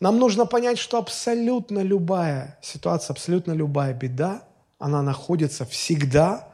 [0.00, 4.44] Нам нужно понять, что абсолютно любая ситуация, абсолютно любая беда,
[4.78, 6.48] она находится всегда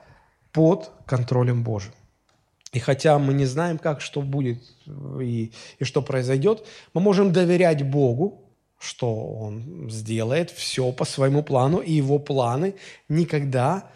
[0.52, 1.92] под контролем Божьим.
[2.72, 4.62] И хотя мы не знаем, как что будет
[5.20, 8.47] и, и что произойдет, мы можем доверять Богу,
[8.78, 12.74] что он сделает все по своему плану, и его планы
[13.08, 13.90] никогда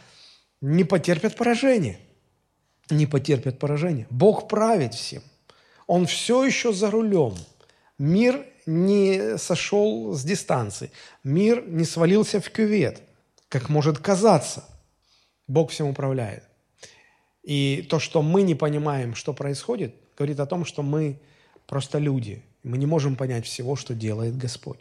[0.61, 1.99] не потерпят поражения.
[2.90, 4.07] Не потерпят поражения.
[4.11, 5.23] Бог правит всем.
[5.87, 7.35] Он все еще за рулем.
[7.99, 10.90] Мир не сошел с дистанции.
[11.23, 13.03] Мир не свалился в кювет,
[13.49, 14.64] как может казаться.
[15.47, 16.45] Бог всем управляет.
[17.42, 21.21] И то, что мы не понимаем, что происходит, говорит о том, что мы
[21.66, 24.79] просто люди– мы не можем понять всего, что делает Господь.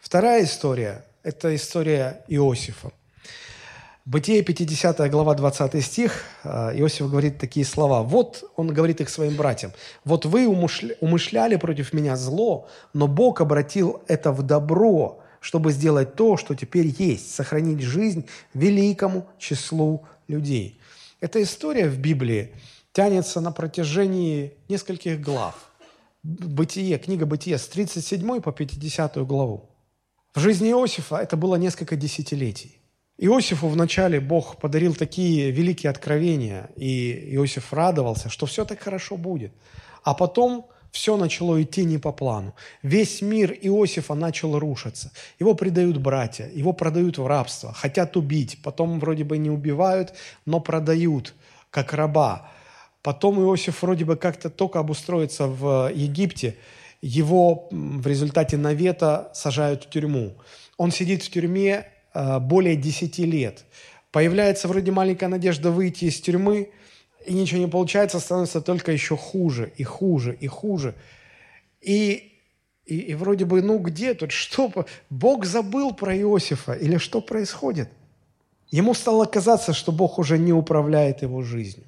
[0.00, 2.92] Вторая история– это история Иосифа.
[4.04, 8.04] Бытие 50 глава 20 стих, э, Иосиф говорит такие слова.
[8.04, 9.72] «Вот, он говорит их своим братьям,
[10.04, 16.36] вот вы умышляли против меня зло, но Бог обратил это в добро, чтобы сделать то,
[16.36, 20.78] что теперь есть, сохранить жизнь великому числу людей».
[21.20, 22.52] Эта история в Библии
[22.92, 25.65] тянется на протяжении нескольких глав.
[26.26, 29.70] Бытие, книга Бытие с 37 по 50 главу.
[30.34, 32.80] В жизни Иосифа это было несколько десятилетий.
[33.16, 39.52] Иосифу вначале Бог подарил такие великие откровения, и Иосиф радовался, что все так хорошо будет.
[40.02, 42.56] А потом все начало идти не по плану.
[42.82, 45.12] Весь мир Иосифа начал рушиться.
[45.38, 50.12] Его предают братья, его продают в рабство, хотят убить, потом вроде бы не убивают,
[50.44, 51.34] но продают,
[51.70, 52.50] как раба.
[53.06, 56.56] Потом Иосиф вроде бы как-то только обустроится в Египте,
[57.00, 60.34] его в результате навета сажают в тюрьму.
[60.76, 63.66] Он сидит в тюрьме Э, более 10 лет.
[64.10, 66.70] Появляется вроде маленькая надежда выйти из тюрьмы,
[67.26, 70.94] и ничего не получается, становится только еще хуже, и хуже, и хуже.
[71.82, 72.32] И,
[72.86, 74.86] и, и вроде бы, ну где тут, что?
[75.10, 77.90] Бог забыл про Иосифа или что происходит?
[78.70, 81.84] Ему стало казаться, что Бог уже не управляет его жизнью.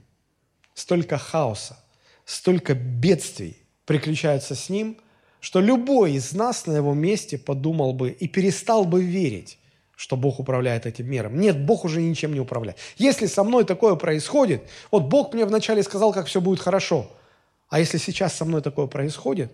[0.79, 1.77] Столько хаоса,
[2.25, 4.97] столько бедствий приключаются с ним,
[5.41, 9.59] что любой из нас на его месте подумал бы и перестал бы верить,
[9.97, 11.41] что Бог управляет этим миром.
[11.41, 12.79] Нет, Бог уже ничем не управляет.
[12.97, 14.63] Если со мной такое происходит,
[14.93, 17.11] вот Бог мне вначале сказал, как все будет хорошо,
[17.69, 19.51] а если сейчас со мной такое происходит,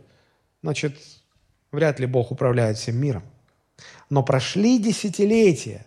[0.62, 0.94] значит,
[1.72, 3.22] вряд ли Бог управляет всем миром.
[4.10, 5.87] Но прошли десятилетия,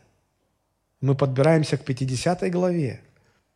[0.99, 3.01] мы подбираемся к 50 главе.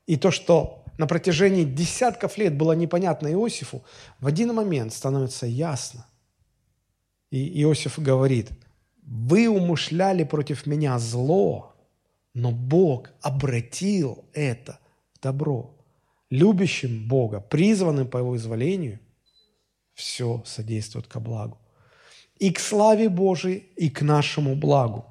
[0.06, 3.84] И то, что на протяжении десятков лет было непонятно Иосифу,
[4.22, 6.06] в один момент становится ясно.
[7.32, 8.52] И Иосиф говорит–
[9.04, 11.76] вы умышляли против меня зло,
[12.34, 14.80] но Бог обратил это
[15.14, 15.76] в добро.
[16.30, 19.00] Любящим Бога, призванным по Его изволению,
[19.94, 21.58] все содействует ко благу.
[22.40, 25.06] И к славе Божией, и к нашему благу.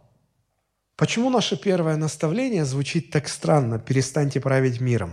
[0.97, 5.13] Почему наше первое наставление звучит так странно «перестаньте править миром»?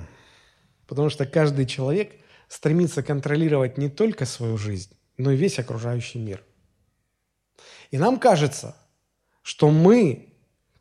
[0.88, 2.14] Потому что каждый человек
[2.48, 6.44] стремится контролировать не только свою жизнь, но и весь окружающий мир–
[7.92, 8.76] и нам кажется,
[9.42, 10.34] что мы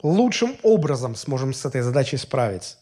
[0.03, 2.79] лучшим образом сможем с этой задачей справиться.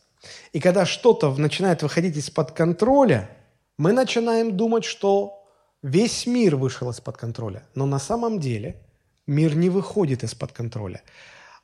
[0.52, 3.28] И когда что-то начинает выходить из-под контроля,
[3.76, 5.46] мы начинаем думать, что
[5.82, 7.62] весь мир вышел из-под контроля.
[7.74, 8.80] Но на самом деле
[9.26, 11.02] мир не выходит из-под контроля.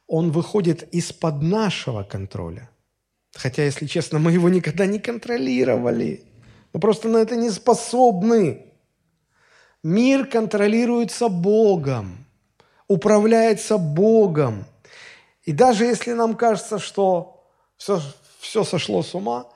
[0.07, 2.69] Он выходит из-под нашего контроля.
[3.43, 6.25] Хотя, если честно, мы его никогда не контролировали.
[6.73, 8.67] Мы просто на это не способны.
[9.83, 12.21] Мир контролируется Богом
[12.91, 14.65] управляется Богом.
[15.45, 18.03] И даже если нам кажется, что все,
[18.41, 19.47] все сошло с ума,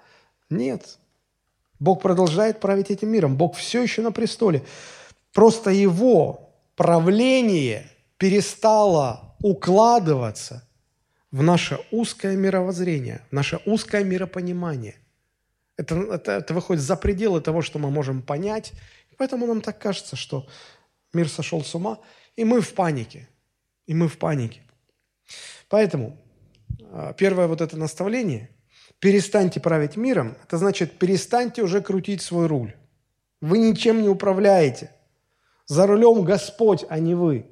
[0.50, 0.98] нет.
[1.80, 3.36] Бог продолжает править этим миром.
[3.36, 4.62] Бог все еще на престоле.
[5.32, 10.62] Просто его правление перестало укладываться
[11.34, 14.94] в наше узкое мировоззрение, в наше узкое миропонимание.
[15.76, 18.72] Это, это, это выходит за пределы того, что мы можем понять.
[19.18, 20.46] Поэтому нам так кажется, что
[21.12, 21.98] мир сошел с ума,
[22.36, 23.28] и мы в панике.
[23.86, 24.60] И мы в панике.
[25.68, 26.16] Поэтому
[26.92, 28.48] а, первое вот это наставление–
[29.00, 32.76] перестаньте править миром, это значит перестаньте уже крутить свой руль.
[33.40, 34.92] Вы ничем не управляете.
[35.66, 37.46] За рулем Господь, а не вы.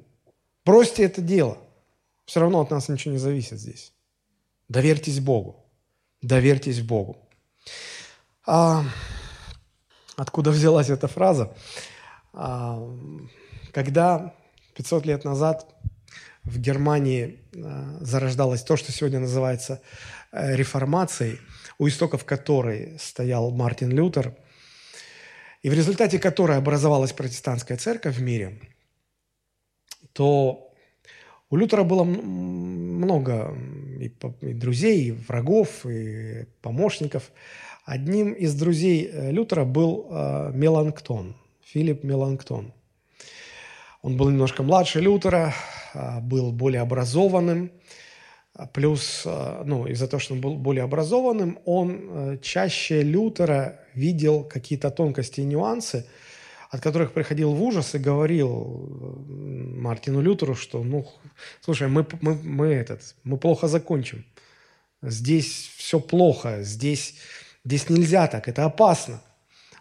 [0.63, 1.57] Бросьте это дело.
[2.33, 3.93] Все равно от нас ничего не зависит здесь.
[4.67, 5.69] Доверьтесь Богу.
[6.23, 7.29] Доверьтесь Богу.
[8.47, 8.83] А,
[10.15, 11.55] откуда взялась эта фраза?
[12.33, 12.81] А,
[13.71, 14.33] когда
[14.73, 15.75] 500 лет назад
[16.43, 19.83] в Германии а, зарождалось то, что сегодня называется
[20.31, 21.39] э, реформацией,
[21.77, 24.35] у истоков которой стоял Мартин Лютер,
[25.61, 28.59] и в результате которой образовалась протестантская церковь в мире,
[30.13, 30.72] то
[31.53, 33.55] у Лютера было много
[33.99, 37.31] и друзей, и врагов, и помощников.
[37.85, 42.73] Одним из друзей э, Лютера был э, Меланктон, Филипп Меланктон–
[44.03, 45.53] он был немножко младше Лютера,
[45.93, 47.71] а, был более образованным,
[48.53, 54.43] а, плюс, а, ну, из-за того, что он был более образованным, он чаще Лютера видел
[54.43, 56.05] какие-то тонкости и нюансы,
[56.73, 58.89] от которых приходил в ужас и говорил
[59.77, 61.05] Мартину Лютеру, что, ну,
[61.61, 64.25] слушай, мы, мы, мы, этот, мы плохо закончим.
[65.03, 67.13] Здесь все плохо, здесь,
[67.63, 69.21] здесь нельзя так, это опасно.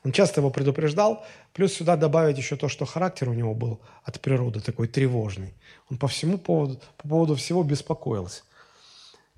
[0.05, 1.25] Он часто его предупреждал,
[1.55, 5.55] плюс сюда добавить еще то, что характер у него был от природы такой тревожный.
[5.89, 8.43] Он по всему поводу, по поводу всего беспокоился.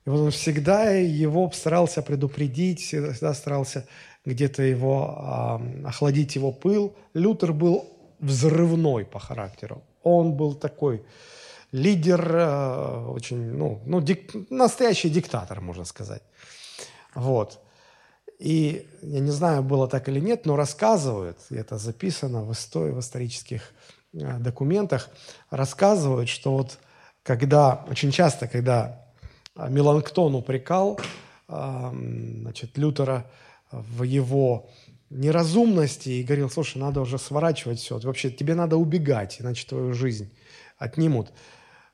[0.07, 3.87] И вот он всегда его старался предупредить, всегда старался
[4.25, 6.95] где-то его э, охладить его пыл.
[7.15, 7.85] Лютер был
[8.21, 9.83] взрывной по характеру.
[10.03, 11.03] Он был такой
[11.73, 16.23] лидер, э, очень, ну, ну дик, настоящий диктатор, можно сказать.
[17.15, 17.61] Вот.
[18.39, 22.93] И я не знаю, было так или нет, но рассказывают, и это записано в, истории,
[22.93, 23.73] в исторических
[24.15, 25.11] э, документах,
[25.51, 26.79] рассказывают, что вот
[27.23, 29.01] когда, очень часто, когда
[29.57, 30.99] Меланктон упрекал
[31.47, 33.27] значит, Лютера
[33.83, 34.71] в его
[35.11, 40.33] неразумности и говорил, слушай, надо уже сворачивать все, вообще тебе надо убегать, иначе твою жизнь
[40.77, 41.33] отнимут,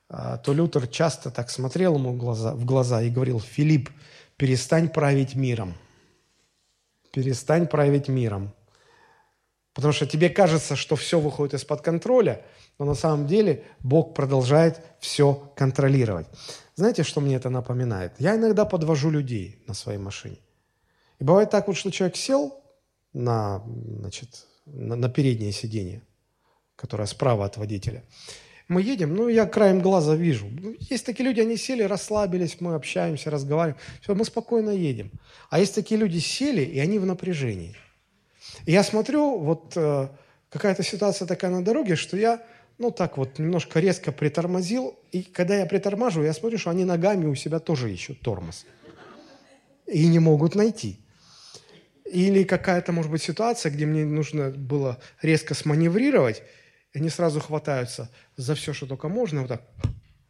[0.08, 3.90] а, то Лютер часто так смотрел ему в глаза, и говорил, Филипп,
[4.36, 5.74] перестань править миром,
[7.12, 8.54] перестань править миром,
[9.74, 12.42] потому что тебе кажется, что все выходит из-под контроля,
[12.78, 16.26] но на самом деле Бог продолжает все контролировать.
[16.74, 18.12] Знаете, что мне это напоминает?
[18.18, 20.38] Я иногда подвожу людей на своей машине.
[21.20, 22.60] И бывает так вот, что человек сел
[23.12, 23.62] на,
[24.00, 26.02] значит, на, на переднее сиденье,
[26.76, 28.04] которое справа от водителя.
[28.68, 30.48] Мы едем, ну, я краем глаза вижу.
[30.78, 33.76] Есть такие люди, они сели, расслабились, мы общаемся, разговариваем.
[34.00, 35.10] Все, мы спокойно едем.
[35.50, 37.76] А есть такие люди, сели, и они в напряжении.
[38.64, 40.08] И я смотрю, вот э,
[40.48, 42.42] какая-то ситуация такая на дороге, что я
[42.78, 44.98] ну, так вот, немножко резко притормозил.
[45.12, 48.64] И когда я притормаживаю, я смотрю, что они ногами у себя тоже ищут тормоз.
[49.86, 50.98] И не могут найти.
[52.10, 56.42] Или какая-то, может быть, ситуация, где мне нужно было резко сманеврировать,
[56.94, 59.62] они сразу хватаются за все, что только можно, вот так,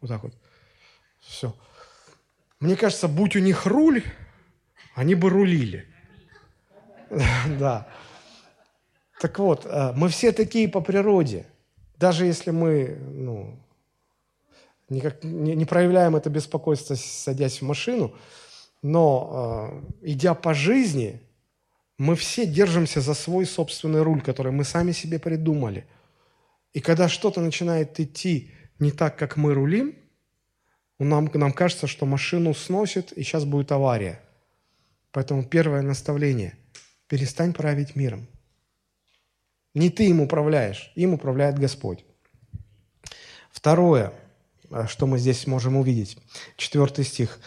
[0.00, 0.34] вот так вот.
[1.20, 1.56] Все.
[2.60, 4.02] Мне кажется, будь у них руль,
[4.94, 5.86] они бы рулили.
[7.58, 7.88] Да.
[9.20, 11.46] Так вот, э, мы все такие по природе–
[12.00, 13.60] даже если мы ну,
[14.88, 18.14] никак, не, не проявляем это беспокойство, садясь в машину,
[18.80, 21.20] но э, идя по жизни,
[22.00, 25.86] мы все держимся за свой собственный руль, который мы сами себе придумали.
[26.72, 29.94] И когда что-то начинает идти не так, как мы рулим,
[30.98, 34.20] нам, нам кажется, что машину сносит, и сейчас будет авария.
[35.12, 36.54] Поэтому первое наставление–
[37.06, 38.26] перестань править миром–
[39.74, 42.04] не ты им управляешь, им управляет Господь.
[43.52, 44.12] Второе,
[44.70, 46.16] э, что мы здесь можем увидеть,
[46.56, 47.38] четвертый стих.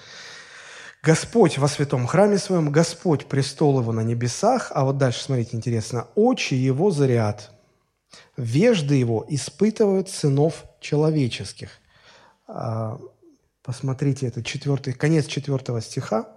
[1.03, 6.07] Господь во святом храме своем, Господь престол его на небесах, а вот дальше, смотрите, интересно,
[6.15, 7.51] очи его заряд,
[8.37, 11.71] вежды его испытывают сынов человеческих.
[12.47, 13.01] А,
[13.63, 16.29] посмотрите, это четвертый, конец четвертого стиха.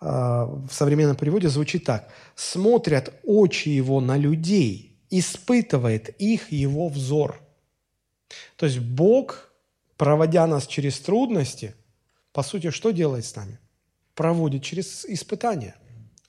[0.00, 2.08] А, в современном переводе звучит так.
[2.34, 7.40] «Смотрят очи его на людей, испытывает их его взор.
[8.56, 9.52] То есть Бог,
[9.96, 11.76] проводя нас через трудности,
[12.32, 13.60] по сути, что делает с нами?
[14.14, 15.74] Проводит через испытания.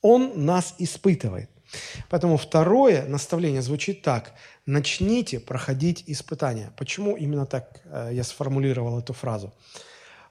[0.01, 1.49] Он нас испытывает.
[2.09, 4.33] Поэтому второе наставление звучит так.
[4.65, 6.71] Начните проходить испытания.
[6.77, 9.53] Почему именно так э, я сформулировал эту фразу?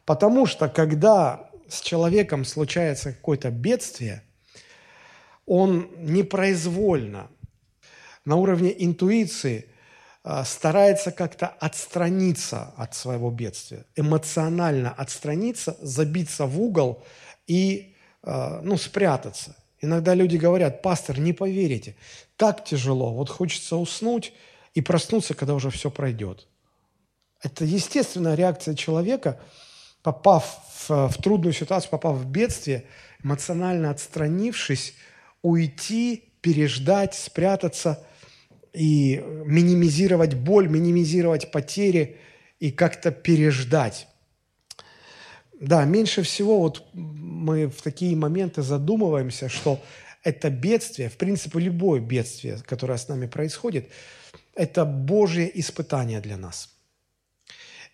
[0.05, 4.23] Потому что когда с человеком случается какое-то бедствие,
[5.47, 7.29] он непроизвольно
[8.25, 9.67] на уровне интуиции
[10.23, 17.05] а, старается как-то отстраниться от своего бедствия, эмоционально отстраниться, забиться в угол
[17.47, 19.57] и а, ну, спрятаться.
[19.81, 21.95] Иногда люди говорят, пастор, не поверите,
[22.37, 24.33] так тяжело, вот хочется уснуть
[24.73, 26.47] и проснуться, когда уже все пройдет.
[27.43, 29.39] Это естественная реакция человека,
[30.03, 32.85] попав в, в трудную ситуацию, попав в бедствие,
[33.23, 34.95] эмоционально отстранившись,
[35.43, 38.05] уйти, переждать, спрятаться–
[38.75, 42.19] и минимизировать боль, минимизировать потери
[42.59, 44.09] и как-то переждать.
[45.66, 49.81] Да, меньше всего вот мы в такие моменты задумываемся, что
[50.22, 53.88] это бедствие, в принципе, любое бедствие, которое с нами происходит,
[54.55, 56.70] это Божье испытание для нас.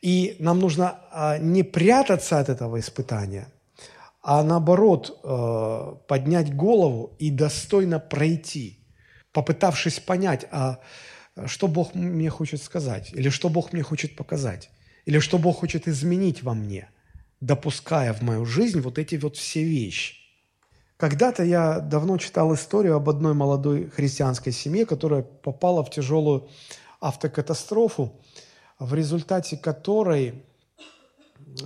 [0.03, 3.49] И нам нужно а, не прятаться от этого испытания,
[4.23, 8.77] а наоборот э, поднять голову и достойно пройти–
[9.33, 10.81] попытавшись понять, а
[11.47, 14.71] что Бог мне хочет сказать, или что Бог мне хочет показать,
[15.07, 16.89] или что Бог хочет изменить во мне,
[17.41, 20.17] допуская в мою жизнь вот эти вот все вещи.
[20.97, 26.49] Когда-то я давно читал историю об одной молодой христианской семье, которая попала в тяжелую
[27.01, 28.13] автокатастрофу,
[28.79, 30.45] в результате которой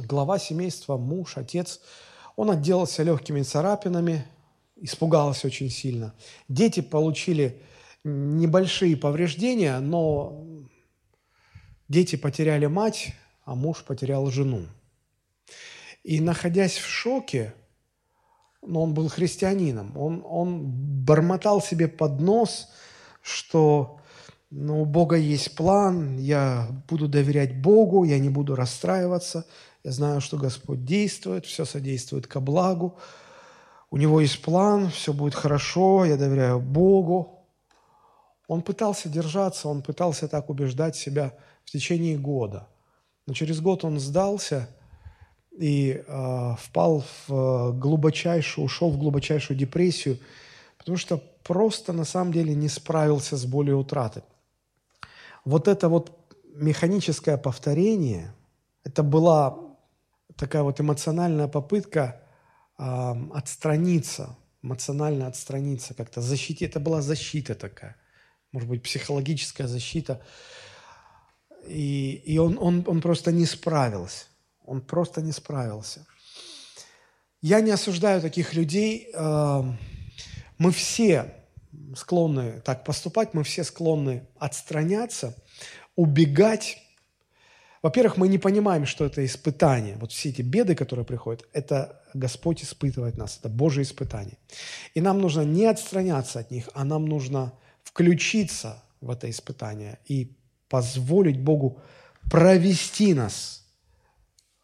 [0.09, 1.81] глава семейства, муж, отец,
[2.37, 4.25] он отделался легкими царапинами,
[4.77, 6.15] испугалась очень сильно.
[6.49, 7.61] Дети получили
[8.05, 10.45] небольшие повреждения, но
[11.89, 13.15] дети потеряли мать,
[13.45, 14.67] а муж потерял жену.
[16.05, 17.55] И находясь в шоке,
[18.63, 22.69] но он был христианином, он, он бормотал себе под нос,
[23.23, 23.99] что
[24.51, 29.47] ну, у Бога есть план, я буду доверять Богу, я не буду расстраиваться,
[29.83, 32.99] я знаю, что Господь действует, все содействует ко благу,
[33.91, 37.47] у Него есть план, все будет хорошо, я доверяю Богу.
[38.47, 41.35] Он пытался держаться, он пытался так убеждать себя
[41.65, 42.69] в течение года.
[43.27, 44.69] Но через год он сдался
[45.59, 50.19] и э, впал в глубочайшую, ушел в глубочайшую депрессию,
[50.79, 54.23] потому что просто на самом деле не справился с болью утраты.
[55.45, 56.13] Вот это вот
[56.55, 58.35] механическое повторение,
[58.83, 59.59] это была
[60.37, 62.21] такая вот эмоциональная попытка
[62.79, 62.85] э,
[63.33, 66.63] отстраниться, эмоционально отстраниться, как-то защитить.
[66.63, 67.97] Это была защита такая,
[68.51, 70.21] может быть, психологическая защита.
[71.67, 74.27] И, и он, он, он просто не справился.
[74.65, 76.07] Он просто не справился.
[77.41, 79.13] Я не осуждаю таких людей.
[79.15, 81.35] Мы все
[81.97, 85.37] склонны так поступать, мы все склонны отстраняться,
[85.97, 86.79] убегать.
[87.83, 89.97] Во-первых, мы не понимаем, что это испытание.
[89.97, 94.39] Вот все эти беды, которые приходят, это Господь испытывает нас, это Божье испытание.
[94.95, 97.53] И нам нужно не отстраняться от них, а нам нужно
[97.83, 100.35] включиться в это испытание и
[100.71, 101.79] позволить Богу
[102.31, 103.64] провести нас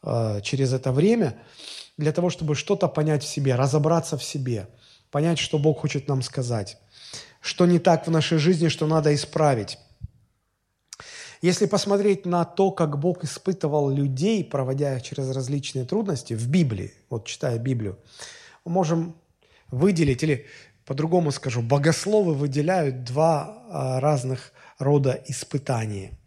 [0.03, 1.42] э, через это время
[1.96, 4.68] для того, чтобы что-то понять в себе, разобраться в себе,
[5.11, 6.78] понять, что Бог хочет нам сказать
[7.40, 9.78] что не так в нашей жизни, что надо исправить.
[11.42, 16.92] Если посмотреть на то, как Бог испытывал людей, проводя их через различные трудности в Библии,
[17.09, 17.98] вот читая Библию,
[18.66, 19.16] мы можем
[19.68, 20.46] выделить, или
[20.84, 26.18] по-другому скажу, богословы выделяют два а, разных рода испытания.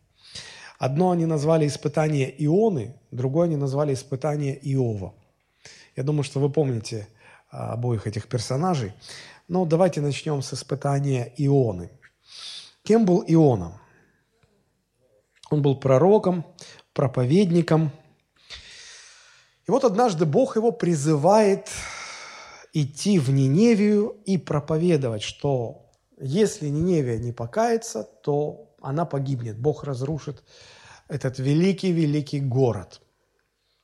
[0.83, 5.13] Одно они назвали испытание Ионы, другое они назвали испытание Иова.
[5.95, 7.07] Я думаю, что вы помните
[7.49, 8.91] а, обоих этих персонажей.
[9.47, 11.89] Ну, давайте начнем с испытания Ионы.
[12.83, 13.79] Кем был Иона?
[15.49, 16.45] Он был пророком,
[16.91, 17.89] проповедником.
[19.65, 21.69] И вот однажды Бог его призывает
[22.73, 29.57] идти в Ниневию и проповедовать, что если Ниневия не покается, то она погибнет.
[29.57, 30.43] Бог разрушит
[31.07, 33.01] этот великий-великий город.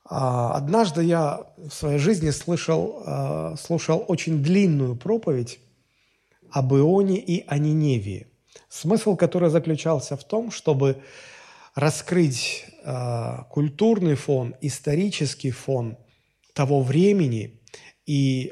[0.06, 5.60] А, однажды я в своей жизни слышал, а, слушал очень длинную проповедь
[6.52, 8.28] об Ионе и о Ниневии,
[8.70, 11.02] смысл которой заключался в том, чтобы
[11.76, 15.98] раскрыть а, культурный фон, исторический фон
[16.54, 17.62] того времени
[18.06, 18.52] и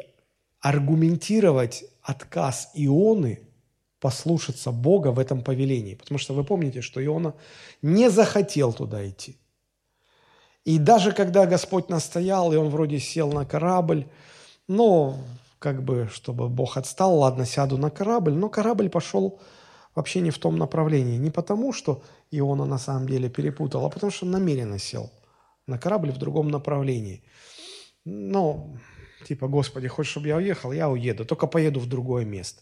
[0.59, 3.46] аргументировать отказ Ионы
[3.99, 5.95] послушаться Бога в этом повелении.
[5.95, 7.33] Потому что вы помните, что Иона
[7.81, 9.37] не захотел туда идти–
[10.67, 14.05] и даже когда Господь настоял, и он вроде сел на корабль,
[14.67, 15.17] но
[15.59, 19.39] как бы, чтобы Бог отстал, ладно, сяду на корабль, но корабль пошел
[19.95, 21.15] вообще не в том направлении.
[21.15, 25.09] Не потому, что Иона на самом деле перепутал, а потому что намеренно сел
[25.67, 27.23] на корабль в другом направлении.
[28.03, 28.77] Ну,
[29.25, 30.73] типа, Господи, хочешь, чтобы я уехал?
[30.73, 32.61] Я уеду, только поеду в другое место.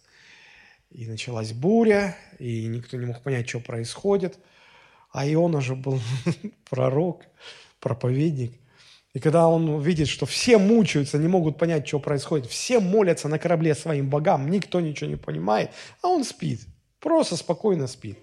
[0.96, 4.39] И началась буря, и никто не мог понять, что происходит.
[5.12, 6.00] А Иона же был
[6.70, 7.24] пророк,
[7.82, 8.54] проповедник.
[9.14, 13.39] И когда он видит, что все мучаются, не могут понять, что происходит, все молятся на
[13.39, 15.72] корабле своим богам, никто ничего не понимает,
[16.02, 16.62] а он спит,
[17.02, 18.18] просто спокойно спит.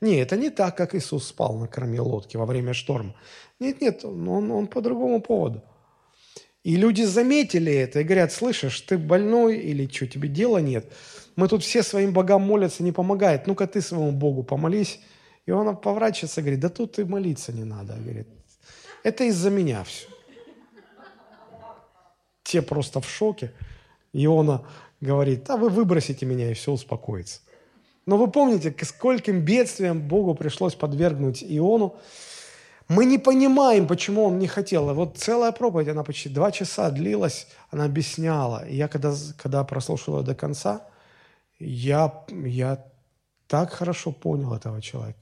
[0.00, 3.14] Не, это не так, как Иисус спал на корме лодки во время шторма.
[3.60, 5.62] Нет, нет, он, он по другому поводу.
[6.64, 10.92] И люди заметили это и говорят, слышишь, ты больной или что, тебе дела нет?
[11.36, 13.46] Мы тут все своим богам молятся, не помогает.
[13.46, 15.00] Ну-ка ты своему Богу помолись.
[15.44, 17.94] И он поворачивается и говорит, да тут и молиться не надо.
[17.94, 18.26] Говорит,
[19.02, 20.08] это из-за меня все.
[22.42, 23.52] Те просто в шоке.
[24.12, 24.66] Иона
[25.00, 27.40] говорит, а вы выбросите меня, и все успокоится.
[28.06, 31.96] Но вы помните, к скольким бедствиям Богу пришлось подвергнуть Иону.
[32.88, 34.94] Мы не понимаем, почему он не хотел.
[34.94, 38.66] Вот целая проповедь, она почти два часа длилась, она объясняла.
[38.66, 40.86] И я когда, когда прослушал ее до конца,
[41.58, 42.84] я, я
[43.46, 45.18] так хорошо понял этого человека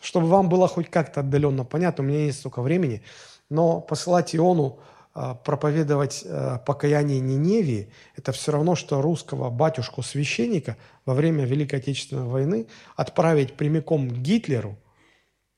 [0.00, 3.02] чтобы вам было хоть как-то отдаленно понятно, у меня есть столько времени,
[3.48, 4.80] но посылать Иону
[5.12, 12.24] а, проповедовать а, покаяние Ниневии, это все равно, что русского батюшку-священника во время Великой Отечественной
[12.24, 14.78] войны отправить прямиком к Гитлеру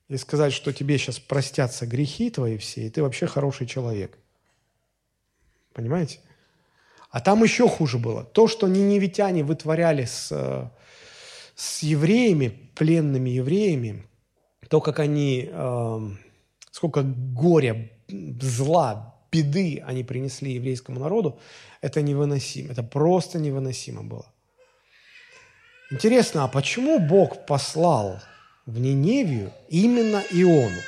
[0.09, 4.19] и сказать, что тебе сейчас простятся грехи твои все, и ты вообще хороший человек.
[5.73, 6.21] Понимаете?
[7.13, 8.25] А там еще хуже было.
[8.25, 10.33] То, что ниневитяне вытворяли с,
[11.55, 14.07] с евреями, пленными евреями,
[14.69, 16.01] то, как они, э,
[16.71, 21.39] сколько горя, зла, беды они принесли еврейскому народу,
[21.83, 24.27] это невыносимо, это просто невыносимо было.
[25.91, 28.23] Интересно, а почему Бог послал
[28.65, 30.81] в Ниневию именно Иону,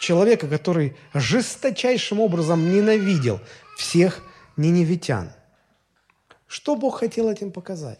[0.00, 3.40] человека, который жесточайшим образом ненавидел
[3.76, 4.22] всех
[4.56, 5.32] ниневитян?
[6.54, 7.98] Что Бог хотел этим показать?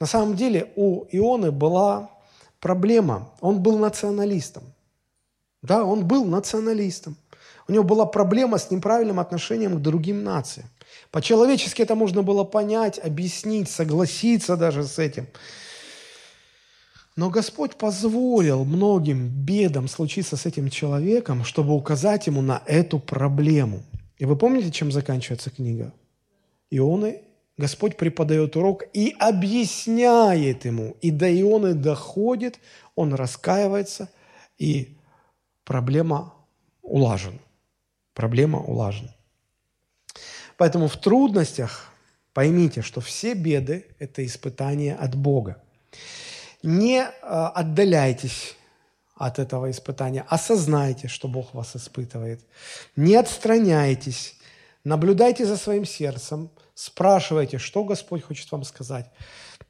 [0.00, 2.10] На самом деле у Ионы была
[2.58, 3.30] проблема.
[3.40, 4.64] Он был националистом.
[5.62, 7.16] Да, он был националистом.
[7.68, 10.68] У него была проблема с неправильным отношением к другим нациям.
[11.12, 15.28] По-человечески это можно было понять, объяснить, согласиться даже с этим.
[17.14, 23.84] Но Господь позволил многим бедам случиться с этим человеком, чтобы указать ему на эту проблему.
[24.18, 25.92] И вы помните, чем заканчивается книга?
[26.70, 27.22] Ионы
[27.60, 30.96] Господь преподает урок и объясняет ему.
[31.02, 32.58] И до Ионы доходит,
[32.94, 34.08] он раскаивается,
[34.56, 34.96] и
[35.64, 36.32] проблема
[36.82, 37.38] улажена.
[38.14, 39.14] Проблема улажена.
[40.56, 41.92] Поэтому в трудностях
[42.32, 45.62] поймите, что все беды– это испытания от Бога.
[46.62, 48.56] Не а, отдаляйтесь
[49.14, 52.40] от этого испытания, осознайте, что Бог вас испытывает.
[52.96, 54.39] Не отстраняйтесь,
[54.84, 59.10] наблюдайте за своим сердцем, спрашивайте, что Господь хочет вам сказать,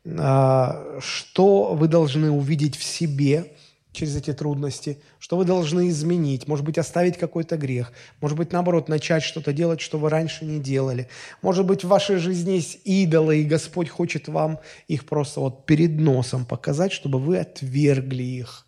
[0.07, 3.53] а, что вы должны увидеть в себе–
[3.93, 8.89] через эти трудности, что вы должны изменить, может быть, оставить какой-то грех, может быть, наоборот,
[8.89, 11.09] начать что-то делать, что вы раньше не делали.
[11.43, 15.99] Может быть, в вашей жизни есть идолы, и Господь хочет вам их просто вот перед
[15.99, 18.67] носом показать, чтобы вы отвергли их.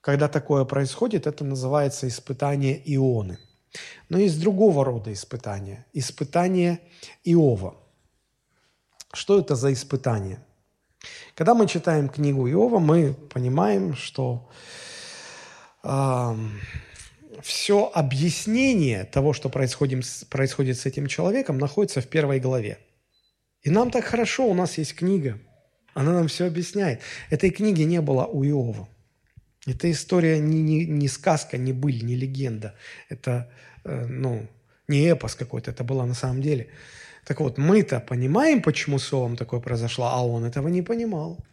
[0.00, 3.38] Когда такое происходит, это называется испытание Ионы.
[4.08, 5.86] Но есть другого рода испытания.
[5.92, 6.80] Испытание
[7.24, 7.76] Иова.
[9.12, 10.38] Что это за испытание?
[11.34, 14.48] Когда мы читаем книгу Иова, мы понимаем, что
[15.82, 16.36] э,
[17.42, 22.78] все объяснение того, что происходит, происходит с этим человеком, находится в первой главе.
[23.62, 25.38] И нам так хорошо, у нас есть книга,
[25.94, 27.00] она нам все объясняет.
[27.30, 28.88] Этой книги не было у Иова.
[29.66, 32.74] Эта история не, не, не сказка, не быль, не легенда.
[33.08, 33.50] Это
[33.84, 34.48] э, ну,
[34.88, 36.68] не эпос какой-то, это было на самом деле.
[37.24, 41.44] Так вот, мы-то понимаем, почему с Иовом такое произошло, а он этого не понимал.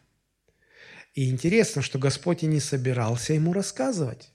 [1.16, 4.32] И интересно, что Господь и не собирался ему рассказывать.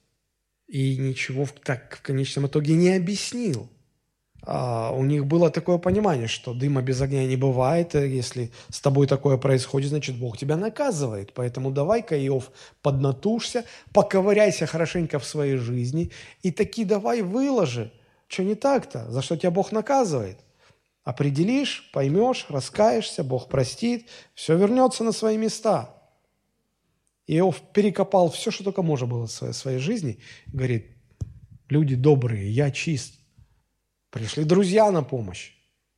[0.67, 3.71] И ничего так в конечном итоге не объяснил.
[4.51, 7.93] А у них было такое понимание, что дыма без огня не бывает.
[7.93, 11.35] Если с тобой такое происходит, значит, Бог тебя наказывает.
[11.35, 17.93] Поэтому давай-ка, Иов, поднатужься, поковыряйся хорошенько в своей жизни и таки давай выложи.
[18.27, 19.11] Что не так-то?
[19.11, 20.39] За что тебя Бог наказывает?
[21.05, 25.95] Определишь, поймешь, раскаешься, Бог простит, все вернется на свои места.
[27.27, 30.21] Иов перекопал все, что только можно было в своей жизни.
[30.47, 30.87] Говорит,
[31.69, 33.18] люди добрые, я чист.
[34.11, 35.53] Пришли друзья на помощь.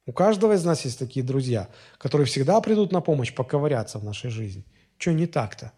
[0.07, 4.31] У каждого из нас есть такие друзья, которые всегда придут на помощь поковыряться в нашей
[4.31, 4.65] жизни.
[4.99, 5.73] Что не так-то?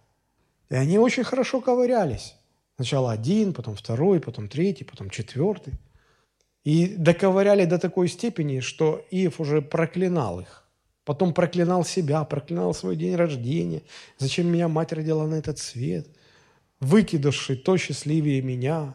[0.70, 2.34] И они очень хорошо ковырялись.
[2.76, 5.74] Сначала один, потом второй, потом третий, потом четвертый–
[6.64, 10.64] и доковыряли до такой степени, что Иев уже проклинал их.
[11.04, 13.82] Потом проклинал себя, проклинал свой день рождения.
[14.18, 16.06] Зачем меня мать родила на этот свет?
[16.78, 18.94] Выкидыши, то счастливее меня.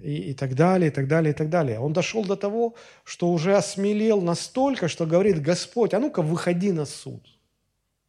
[0.00, 1.78] И, и так далее, и так далее, и так далее.
[1.78, 2.74] Он дошел до того,
[3.04, 7.22] что уже осмелел настолько, что говорит, Господь, а ну-ка выходи на суд.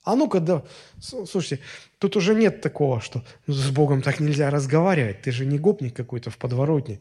[0.04, 0.64] А ну-ка, да,
[1.00, 1.60] слушайте,
[2.00, 5.22] тут уже нет такого, что ну, с Богом так нельзя разговаривать.
[5.22, 7.00] Ты же не гопник какой-то в подворотне.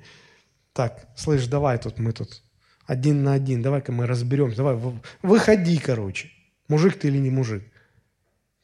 [0.72, 2.42] Так, слышь, давай тут мы тут
[2.84, 4.78] один на один, давай-ка мы разберемся, давай,
[5.22, 6.30] выходи, короче.
[6.68, 7.64] Мужик ты или не мужик.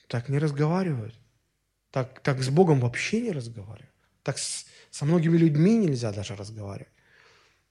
[0.08, 1.14] Так не разговаривают.
[1.92, 3.94] Так, так с Богом вообще не разговаривают.
[4.22, 6.92] Так с, со многими людьми нельзя даже разговаривать.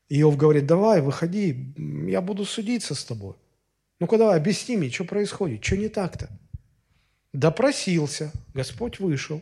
[0.09, 1.73] Иов говорит, давай, выходи,
[2.07, 3.35] я буду судиться с тобой.
[3.99, 6.29] Ну-ка давай, объясни мне, что происходит, что не так-то?
[7.31, 9.41] Допросился, Господь вышел.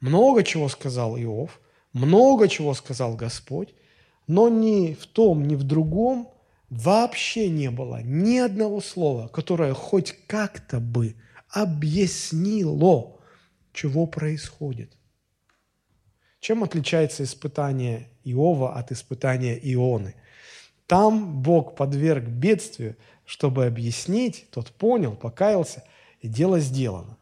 [0.00, 1.60] Много чего сказал Иов,
[1.92, 3.72] много чего сказал Господь.
[4.26, 6.28] Но ни в том, ни в другом
[6.68, 11.14] вообще не было ни одного слова, которое хоть как-то бы
[11.48, 13.16] объяснило,
[13.72, 14.96] чего происходит.
[16.40, 20.14] Чем отличается испытание Иова от испытания Ионы?
[20.86, 25.84] Там Бог подверг бедствию, чтобы объяснить, тот понял, покаялся,
[26.20, 27.16] и дело сделано.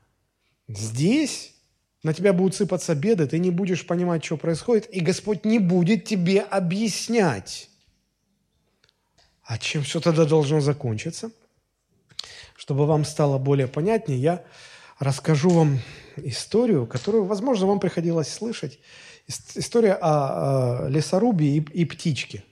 [0.68, 1.54] Здесь
[2.02, 6.04] на тебя будут сыпаться беды, ты не будешь понимать, что происходит, и Господь не будет
[6.04, 7.68] тебе объяснять.
[9.42, 11.30] А чем все тогда должно закончиться?
[12.56, 14.44] Чтобы вам стало более понятнее, я
[14.98, 15.80] расскажу вам
[16.16, 18.78] историю, которую, возможно, вам приходилось слышать.
[19.28, 22.44] История о, лесорубе и, и птичке.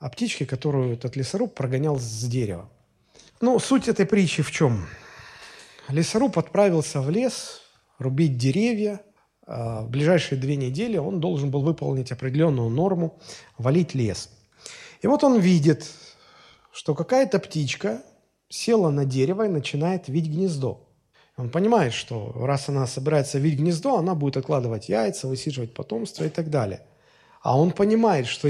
[0.00, 2.68] о птичке, которую этот лесоруб прогонял с дерева.
[3.40, 4.86] Ну, суть этой притчи в чем?
[5.88, 7.62] Лесоруб отправился в лес
[7.98, 9.00] рубить деревья.
[9.46, 13.20] А в ближайшие две недели он должен был выполнить определенную норму,
[13.56, 14.30] валить лес.
[15.02, 15.88] И вот он видит,
[16.72, 18.02] что какая-то птичка
[18.48, 20.85] села на дерево и начинает вить гнездо.
[21.36, 26.30] Он понимает, что раз она собирается вить гнездо, она будет откладывать яйца, высиживать потомство и
[26.30, 26.80] так далее.
[27.42, 28.48] А он понимает, что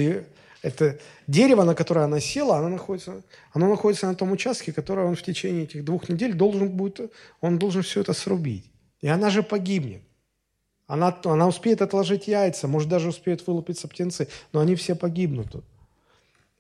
[0.62, 3.22] это дерево, на которое она села, оно находится,
[3.52, 7.58] оно находится на том участке, который он в течение этих двух недель должен будет, он
[7.58, 8.70] должен все это срубить.
[9.00, 10.02] И она же погибнет.
[10.86, 15.64] Она, она успеет отложить яйца, может, даже успеют вылупиться птенцы, но они все погибнут.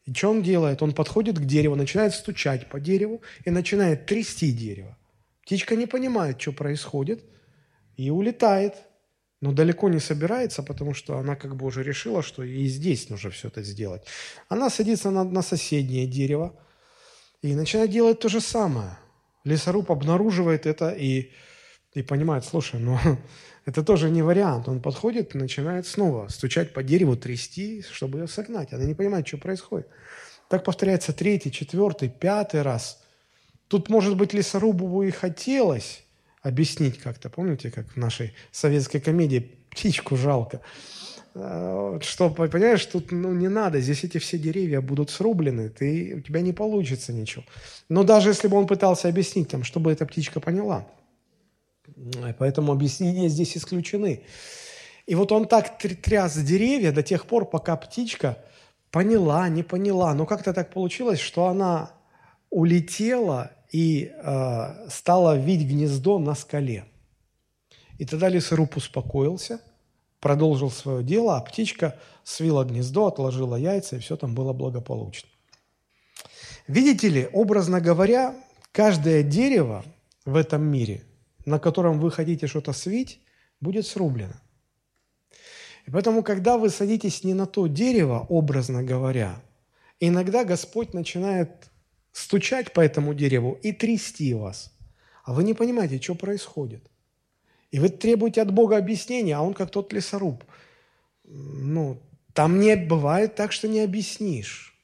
[0.04, 0.82] И что он делает?
[0.82, 4.96] Он подходит к дереву, начинает стучать по дереву и начинает трясти дерево.
[5.46, 7.24] Птичка не понимает, что происходит,
[7.96, 8.74] и улетает.
[9.40, 13.30] Но далеко не собирается, потому что она как бы уже решила, что и здесь нужно
[13.30, 14.02] все это сделать.
[14.48, 16.58] Она садится на, на соседнее дерево
[17.42, 18.98] и начинает делать то же самое.
[19.44, 21.30] Лесоруб обнаруживает это и,
[21.94, 22.98] и понимает, слушай, ну
[23.66, 24.68] это тоже не вариант.
[24.68, 28.72] Он подходит и начинает снова стучать по дереву, трясти, чтобы ее согнать.
[28.72, 29.86] Она не понимает, что происходит.
[30.48, 33.05] Так повторяется третий, четвертый, пятый раз.
[33.68, 36.04] Тут, может быть, лесорубу и хотелось
[36.42, 37.28] объяснить как-то.
[37.28, 40.60] Помните, как в нашей советской комедии «Птичку жалко».
[41.34, 46.20] Э, что, понимаешь, тут ну, не надо, здесь эти все деревья будут срублены, ты, у
[46.20, 47.44] тебя не получится ничего.
[47.88, 50.86] Но даже если бы он пытался объяснить, там, чтобы эта птичка поняла–
[52.38, 54.22] Поэтому объяснения здесь исключены.
[55.06, 58.38] И вот он так тряс деревья до тех пор, пока птичка
[58.90, 60.14] поняла, не поняла.
[60.14, 61.90] Но как-то так получилось, что она
[62.50, 66.84] улетела и э, стала видеть гнездо на скале.
[67.98, 69.60] И тогда лесоруб успокоился,
[70.20, 75.28] продолжил свое дело, а птичка свила гнездо, отложила яйца, и все там было благополучно.
[76.66, 78.34] Видите ли, образно говоря,
[78.72, 79.84] каждое дерево
[80.24, 81.02] в этом мире–
[81.46, 83.20] на котором вы хотите что-то свить,
[83.60, 84.34] будет срублено.
[85.86, 89.40] И поэтому, когда вы садитесь не на то дерево, образно говоря,
[90.00, 91.70] иногда Господь начинает
[92.16, 94.72] стучать по этому дереву и трясти вас.
[95.22, 96.82] А вы не понимаете, что происходит.
[97.70, 100.42] И вы требуете от Бога объяснения, а Он как тот лесоруб.
[101.24, 102.00] Ну,
[102.32, 104.74] там не бывает так, что не объяснишь.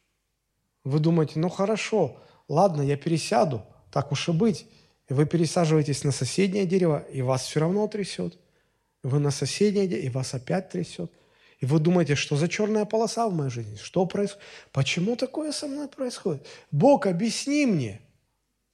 [0.84, 2.18] Вы думаете, ну хорошо,
[2.48, 4.66] ладно, я пересяду, так уж и быть.
[5.08, 8.38] И вы пересаживаетесь на соседнее дерево, и вас все равно трясет.
[9.02, 11.10] Вы на соседнее дерево, и вас опять трясет.
[11.62, 13.76] И вы думаете, что за черная полоса в моей жизни?
[13.76, 14.44] Что происходит?
[14.72, 16.46] Почему такое со мной происходит?
[16.70, 18.00] Бог, объясни мне.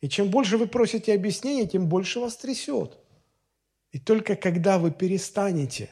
[0.00, 2.98] И чем больше вы просите объяснения, тем больше вас трясет.
[3.92, 5.90] И только когда вы перестанете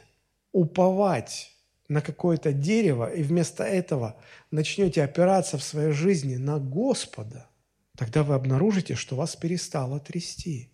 [0.51, 1.51] уповать
[1.87, 4.17] на какое-то дерево и вместо этого
[4.51, 7.47] начнете опираться в своей жизни на Господа–
[7.97, 10.69] тогда вы обнаружите, что вас перестало трясти.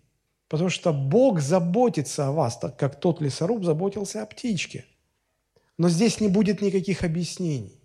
[0.49, 4.85] Потому что Бог заботится о вас, так как тот лесоруб заботился о птичке.
[5.77, 7.79] Но здесь не будет никаких объяснений.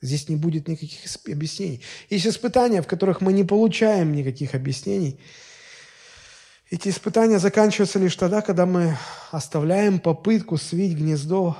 [0.00, 1.82] Здесь не будет никаких объяснений.
[2.08, 5.20] Есть испытания, в которых мы не получаем никаких объяснений.
[6.70, 8.96] Эти испытания заканчиваются лишь тогда, когда мы
[9.30, 11.56] оставляем попытку свить гнездо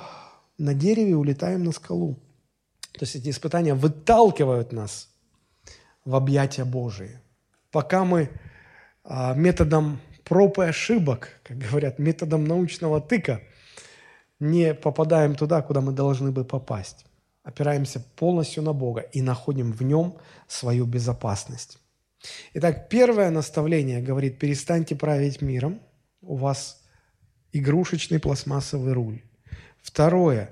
[0.57, 2.15] на дереве и улетаем на скалу.
[2.93, 5.09] То есть эти испытания выталкивают нас
[6.05, 7.19] в объятия Божии.
[7.71, 8.29] Пока мы
[9.03, 13.41] а, методом проб и ошибок, как говорят, методом научного тыка,
[14.41, 17.05] не попадаем туда, куда мы должны бы попасть.
[17.43, 20.17] Опираемся полностью на Бога и находим в Нем
[20.47, 21.77] свою безопасность.
[22.53, 25.79] Итак, первое наставление говорит, перестаньте править миром,
[26.21, 26.83] у вас
[27.53, 29.21] игрушечный пластмассовый руль.
[29.81, 30.49] Второе,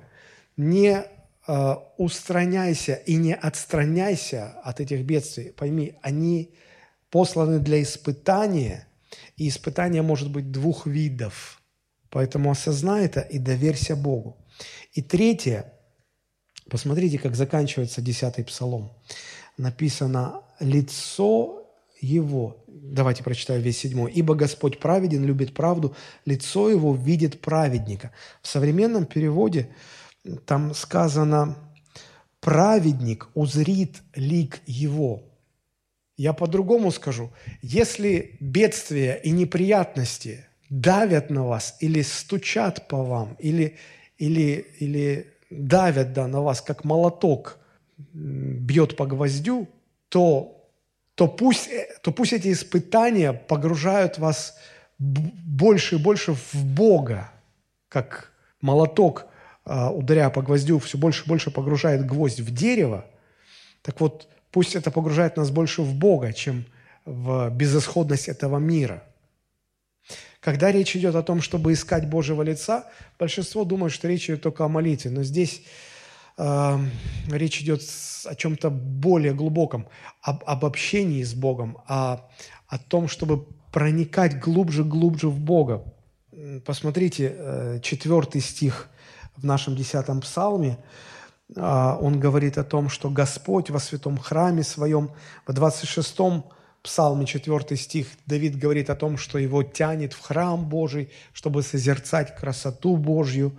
[0.56, 1.06] не
[1.52, 5.52] Э, устраняйся и не отстраняйся от этих бедствий.
[5.52, 6.54] Пойми, они
[7.10, 8.88] посланы для испытания,
[9.36, 11.59] и испытание может быть двух видов.
[12.10, 14.38] Поэтому осознай это и доверься Богу.
[14.94, 15.74] И третье,
[16.70, 18.92] посмотрите, как заканчивается десятый псалом.
[19.58, 22.64] Написано «лицо его».
[22.68, 24.12] Давайте прочитаю весь седьмой.
[24.12, 25.96] «Ибо Господь праведен, любит правду,
[26.26, 28.12] лицо его видит праведника».
[28.42, 29.70] В современном переводе–
[30.46, 31.58] там сказано,
[32.40, 35.24] праведник узрит лик его.
[36.18, 37.32] Я по-другому скажу,
[37.62, 43.78] если бедствия и неприятности давят на вас или стучат по вам, или,
[44.18, 47.58] или, или давят да, на вас, как молоток
[47.98, 49.68] бьет по гвоздю,
[50.10, 50.70] то,
[51.16, 51.70] то, пусть,
[52.02, 54.58] то пусть эти испытания погружают вас
[54.98, 57.32] больше и больше в Бога,
[57.90, 59.26] как молоток–
[59.72, 63.06] а, ударяя по гвоздю, все больше и больше погружает гвоздь в дерево,
[63.84, 66.66] Так вот, пусть это погружает нас больше в Бога, чем
[67.06, 69.04] в безысходность этого мира.
[70.40, 72.86] Когда речь идет о том, чтобы искать Божьего лица,
[73.18, 75.12] большинство думает, что речь идет только о молитве.
[75.12, 75.64] Но здесь
[76.38, 76.80] э,
[77.30, 77.82] речь идет
[78.26, 79.88] о чем-то более глубоком,
[80.22, 82.30] об, об общении с Богом, о,
[82.68, 85.84] о том, чтобы проникать глубже-глубже в Бога.
[86.66, 88.90] Посмотрите, э, четвертый стих
[89.36, 90.78] в нашем десятом псалме,
[91.54, 95.12] э, он говорит о том, что Господь во святом храме своем,
[95.46, 96.18] в 26
[96.82, 102.36] псалме 4 стих, Давид говорит о том, что его тянет в храм Божий, чтобы созерцать
[102.36, 103.58] красоту Божью.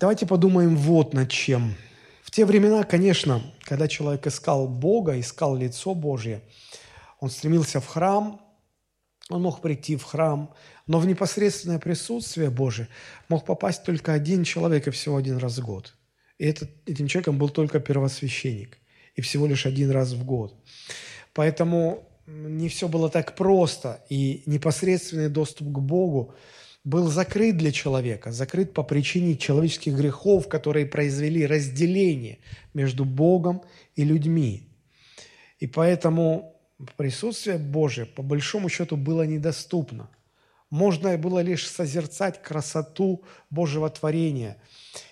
[0.00, 1.74] Давайте подумаем вот над чем.
[2.22, 6.42] В те времена, конечно, когда человек искал Бога, искал лицо Божье,
[7.20, 8.40] он стремился в храм,
[9.28, 10.54] он мог прийти в храм,
[10.86, 12.88] но в непосредственное присутствие Божие
[13.28, 15.94] мог попасть только один человек и всего один раз в год.
[16.38, 18.78] И этот, этим человеком был только первосвященник,
[19.14, 20.54] и всего лишь один раз в год.
[21.36, 26.34] Поэтому не все было так просто, и непосредственный доступ к Богу
[26.82, 32.38] был закрыт для человека, закрыт по причине человеческих грехов, которые произвели разделение
[32.72, 33.60] между Богом
[33.96, 34.66] и людьми.
[35.58, 36.56] И поэтому
[36.96, 40.08] присутствие Божие, по большому счету, было недоступно.
[40.70, 44.56] Можно было лишь созерцать красоту Божьего творения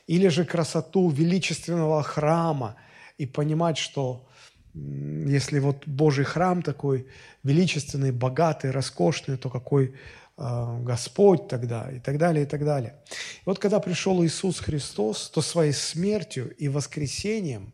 [0.07, 2.77] или же красоту величественного храма
[3.19, 4.27] и понимать, что
[4.75, 7.07] если вот Божий храм такой
[7.45, 9.95] величественный, богатый, роскошный, то какой
[10.37, 12.97] э, Господь тогда и так далее, и так далее.
[13.11, 17.73] И вот когда пришел Иисус Христос, то своей смертью и воскресением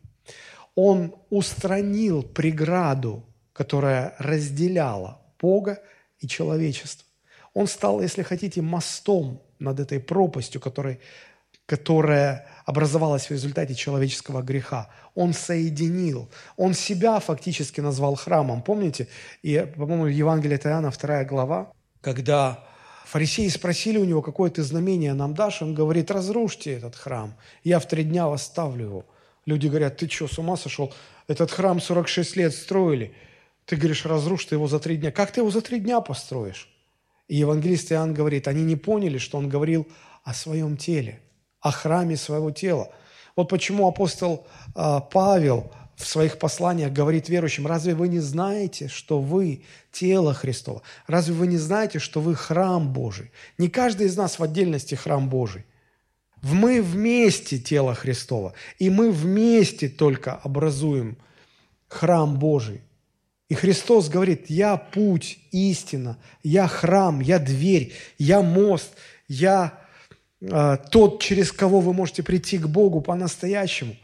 [0.75, 5.81] Он устранил преграду, которая разделяла Бога
[6.19, 7.05] и человечество.
[7.53, 10.99] Он стал, если хотите, мостом над этой пропастью, которой,
[11.71, 14.89] которая образовалась в результате человеческого греха.
[15.15, 16.29] Он соединил.
[16.57, 18.61] Он себя фактически назвал храмом.
[18.61, 19.07] Помните?
[19.41, 22.61] И, по-моему, Евангелие от 2 глава, когда
[23.05, 27.79] фарисеи спросили у него, какое ты знамение нам дашь, он говорит, разрушьте этот храм, я
[27.79, 29.05] в три дня восставлю его.
[29.45, 30.93] Люди говорят, ты что, с ума сошел?
[31.29, 33.13] Этот храм 46 лет строили.
[33.63, 35.13] Ты говоришь, разрушь ты его за три дня.
[35.13, 36.67] Как ты его за три дня построишь?
[37.29, 39.87] И евангелист Иоанн говорит, они не поняли, что он говорил
[40.25, 41.21] о своем теле,
[41.61, 42.91] о храме своего тела.
[43.35, 44.45] Вот почему апостол
[44.75, 50.81] э, Павел в своих посланиях говорит верующим, разве вы не знаете, что вы тело Христово?
[51.07, 53.31] Разве вы не знаете, что вы храм Божий?
[53.57, 55.65] Не каждый из нас в отдельности храм Божий.
[56.41, 61.17] Мы вместе тело Христова, и мы вместе только образуем
[61.87, 62.81] храм Божий.
[63.47, 68.93] И Христос говорит, я путь, истина, я храм, я дверь, я мост,
[69.27, 69.80] я
[70.41, 73.95] тот, через кого вы можете прийти к Богу по-настоящему.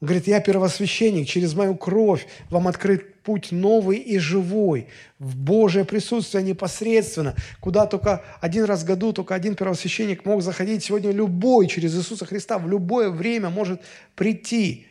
[0.00, 5.84] Он говорит, я первосвященник, через мою кровь вам открыт путь новый и живой, в Божье
[5.84, 10.82] присутствие непосредственно, куда только один раз в году только один первосвященник мог заходить.
[10.82, 13.80] Сегодня любой через Иисуса Христа в любое время может
[14.16, 14.87] прийти.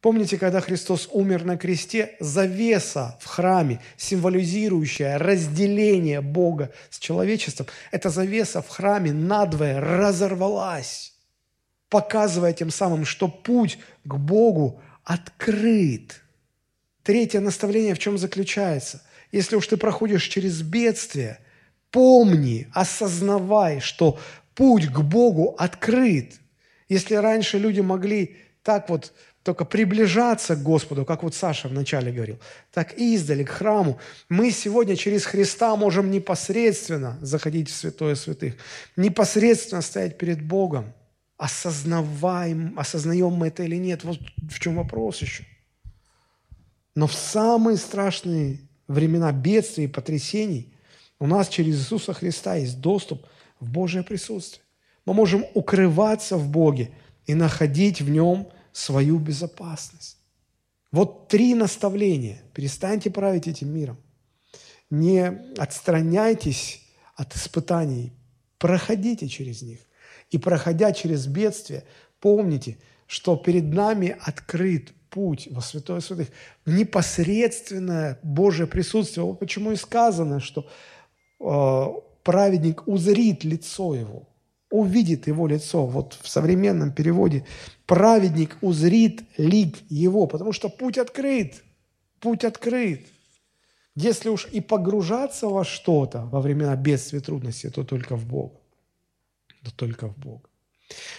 [0.00, 8.08] Помните, когда Христос умер на кресте, завеса в храме, символизирующая разделение Бога с человечеством, эта
[8.08, 11.12] завеса в храме надвое разорвалась,
[11.90, 16.22] показывая тем самым, что путь к Богу открыт.
[17.02, 19.02] Третье наставление в чем заключается?
[19.32, 21.40] Если уж ты проходишь через бедствие,
[21.90, 24.18] помни, осознавай, что
[24.54, 26.40] путь к Богу открыт.
[26.88, 32.38] Если раньше люди могли так вот только приближаться к Господу, как вот Саша вначале говорил,
[32.72, 33.98] так издали, к храму.
[34.28, 38.56] Мы сегодня через Христа можем непосредственно заходить в святое святых,
[38.96, 40.92] непосредственно стоять перед Богом.
[41.38, 45.44] Осознаваем, осознаем мы это или нет, вот в чем вопрос еще.
[46.94, 50.74] Но в самые страшные времена бедствий и потрясений
[51.18, 53.26] у нас через Иисуса Христа есть доступ
[53.58, 54.62] в Божье присутствие.
[55.06, 56.90] Мы можем укрываться в Боге
[57.24, 60.18] и находить в Нем– свою безопасность.
[60.92, 62.42] Вот три наставления.
[62.52, 63.98] Перестаньте править этим миром.
[64.90, 66.82] Не отстраняйтесь
[67.14, 68.12] от испытаний,
[68.58, 69.78] проходите через них.
[70.30, 71.84] И проходя через бедствие,
[72.18, 76.28] помните, что перед нами открыт путь во Святое Святых,
[76.66, 79.24] непосредственное Божье присутствие.
[79.24, 80.68] Вот почему и сказано, что
[81.40, 81.86] э,
[82.22, 84.29] праведник узрит лицо его
[84.70, 85.86] увидит его лицо.
[85.86, 87.44] Вот в современном переводе
[87.86, 91.62] праведник узрит лик его, потому что путь открыт,
[92.20, 93.06] путь открыт.
[93.96, 98.54] Если уж и погружаться во что-то во времена бедствия и трудностей, то только в Бога.
[99.64, 100.48] То только в Бога.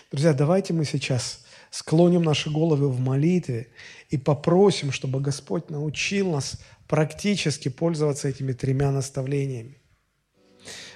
[0.10, 3.68] Друзья, давайте мы сейчас склоним наши головы в молитве
[4.10, 9.78] и попросим, чтобы Господь научил нас практически пользоваться этими тремя наставлениями.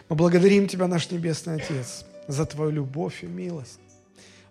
[0.10, 3.80] Мы благодарим Тебя, наш Небесный Отец, за Твою любовь и милость.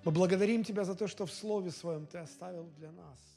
[0.05, 3.34] Мы благодарим Тебя за то, что в Слове Своем Ты оставил для нас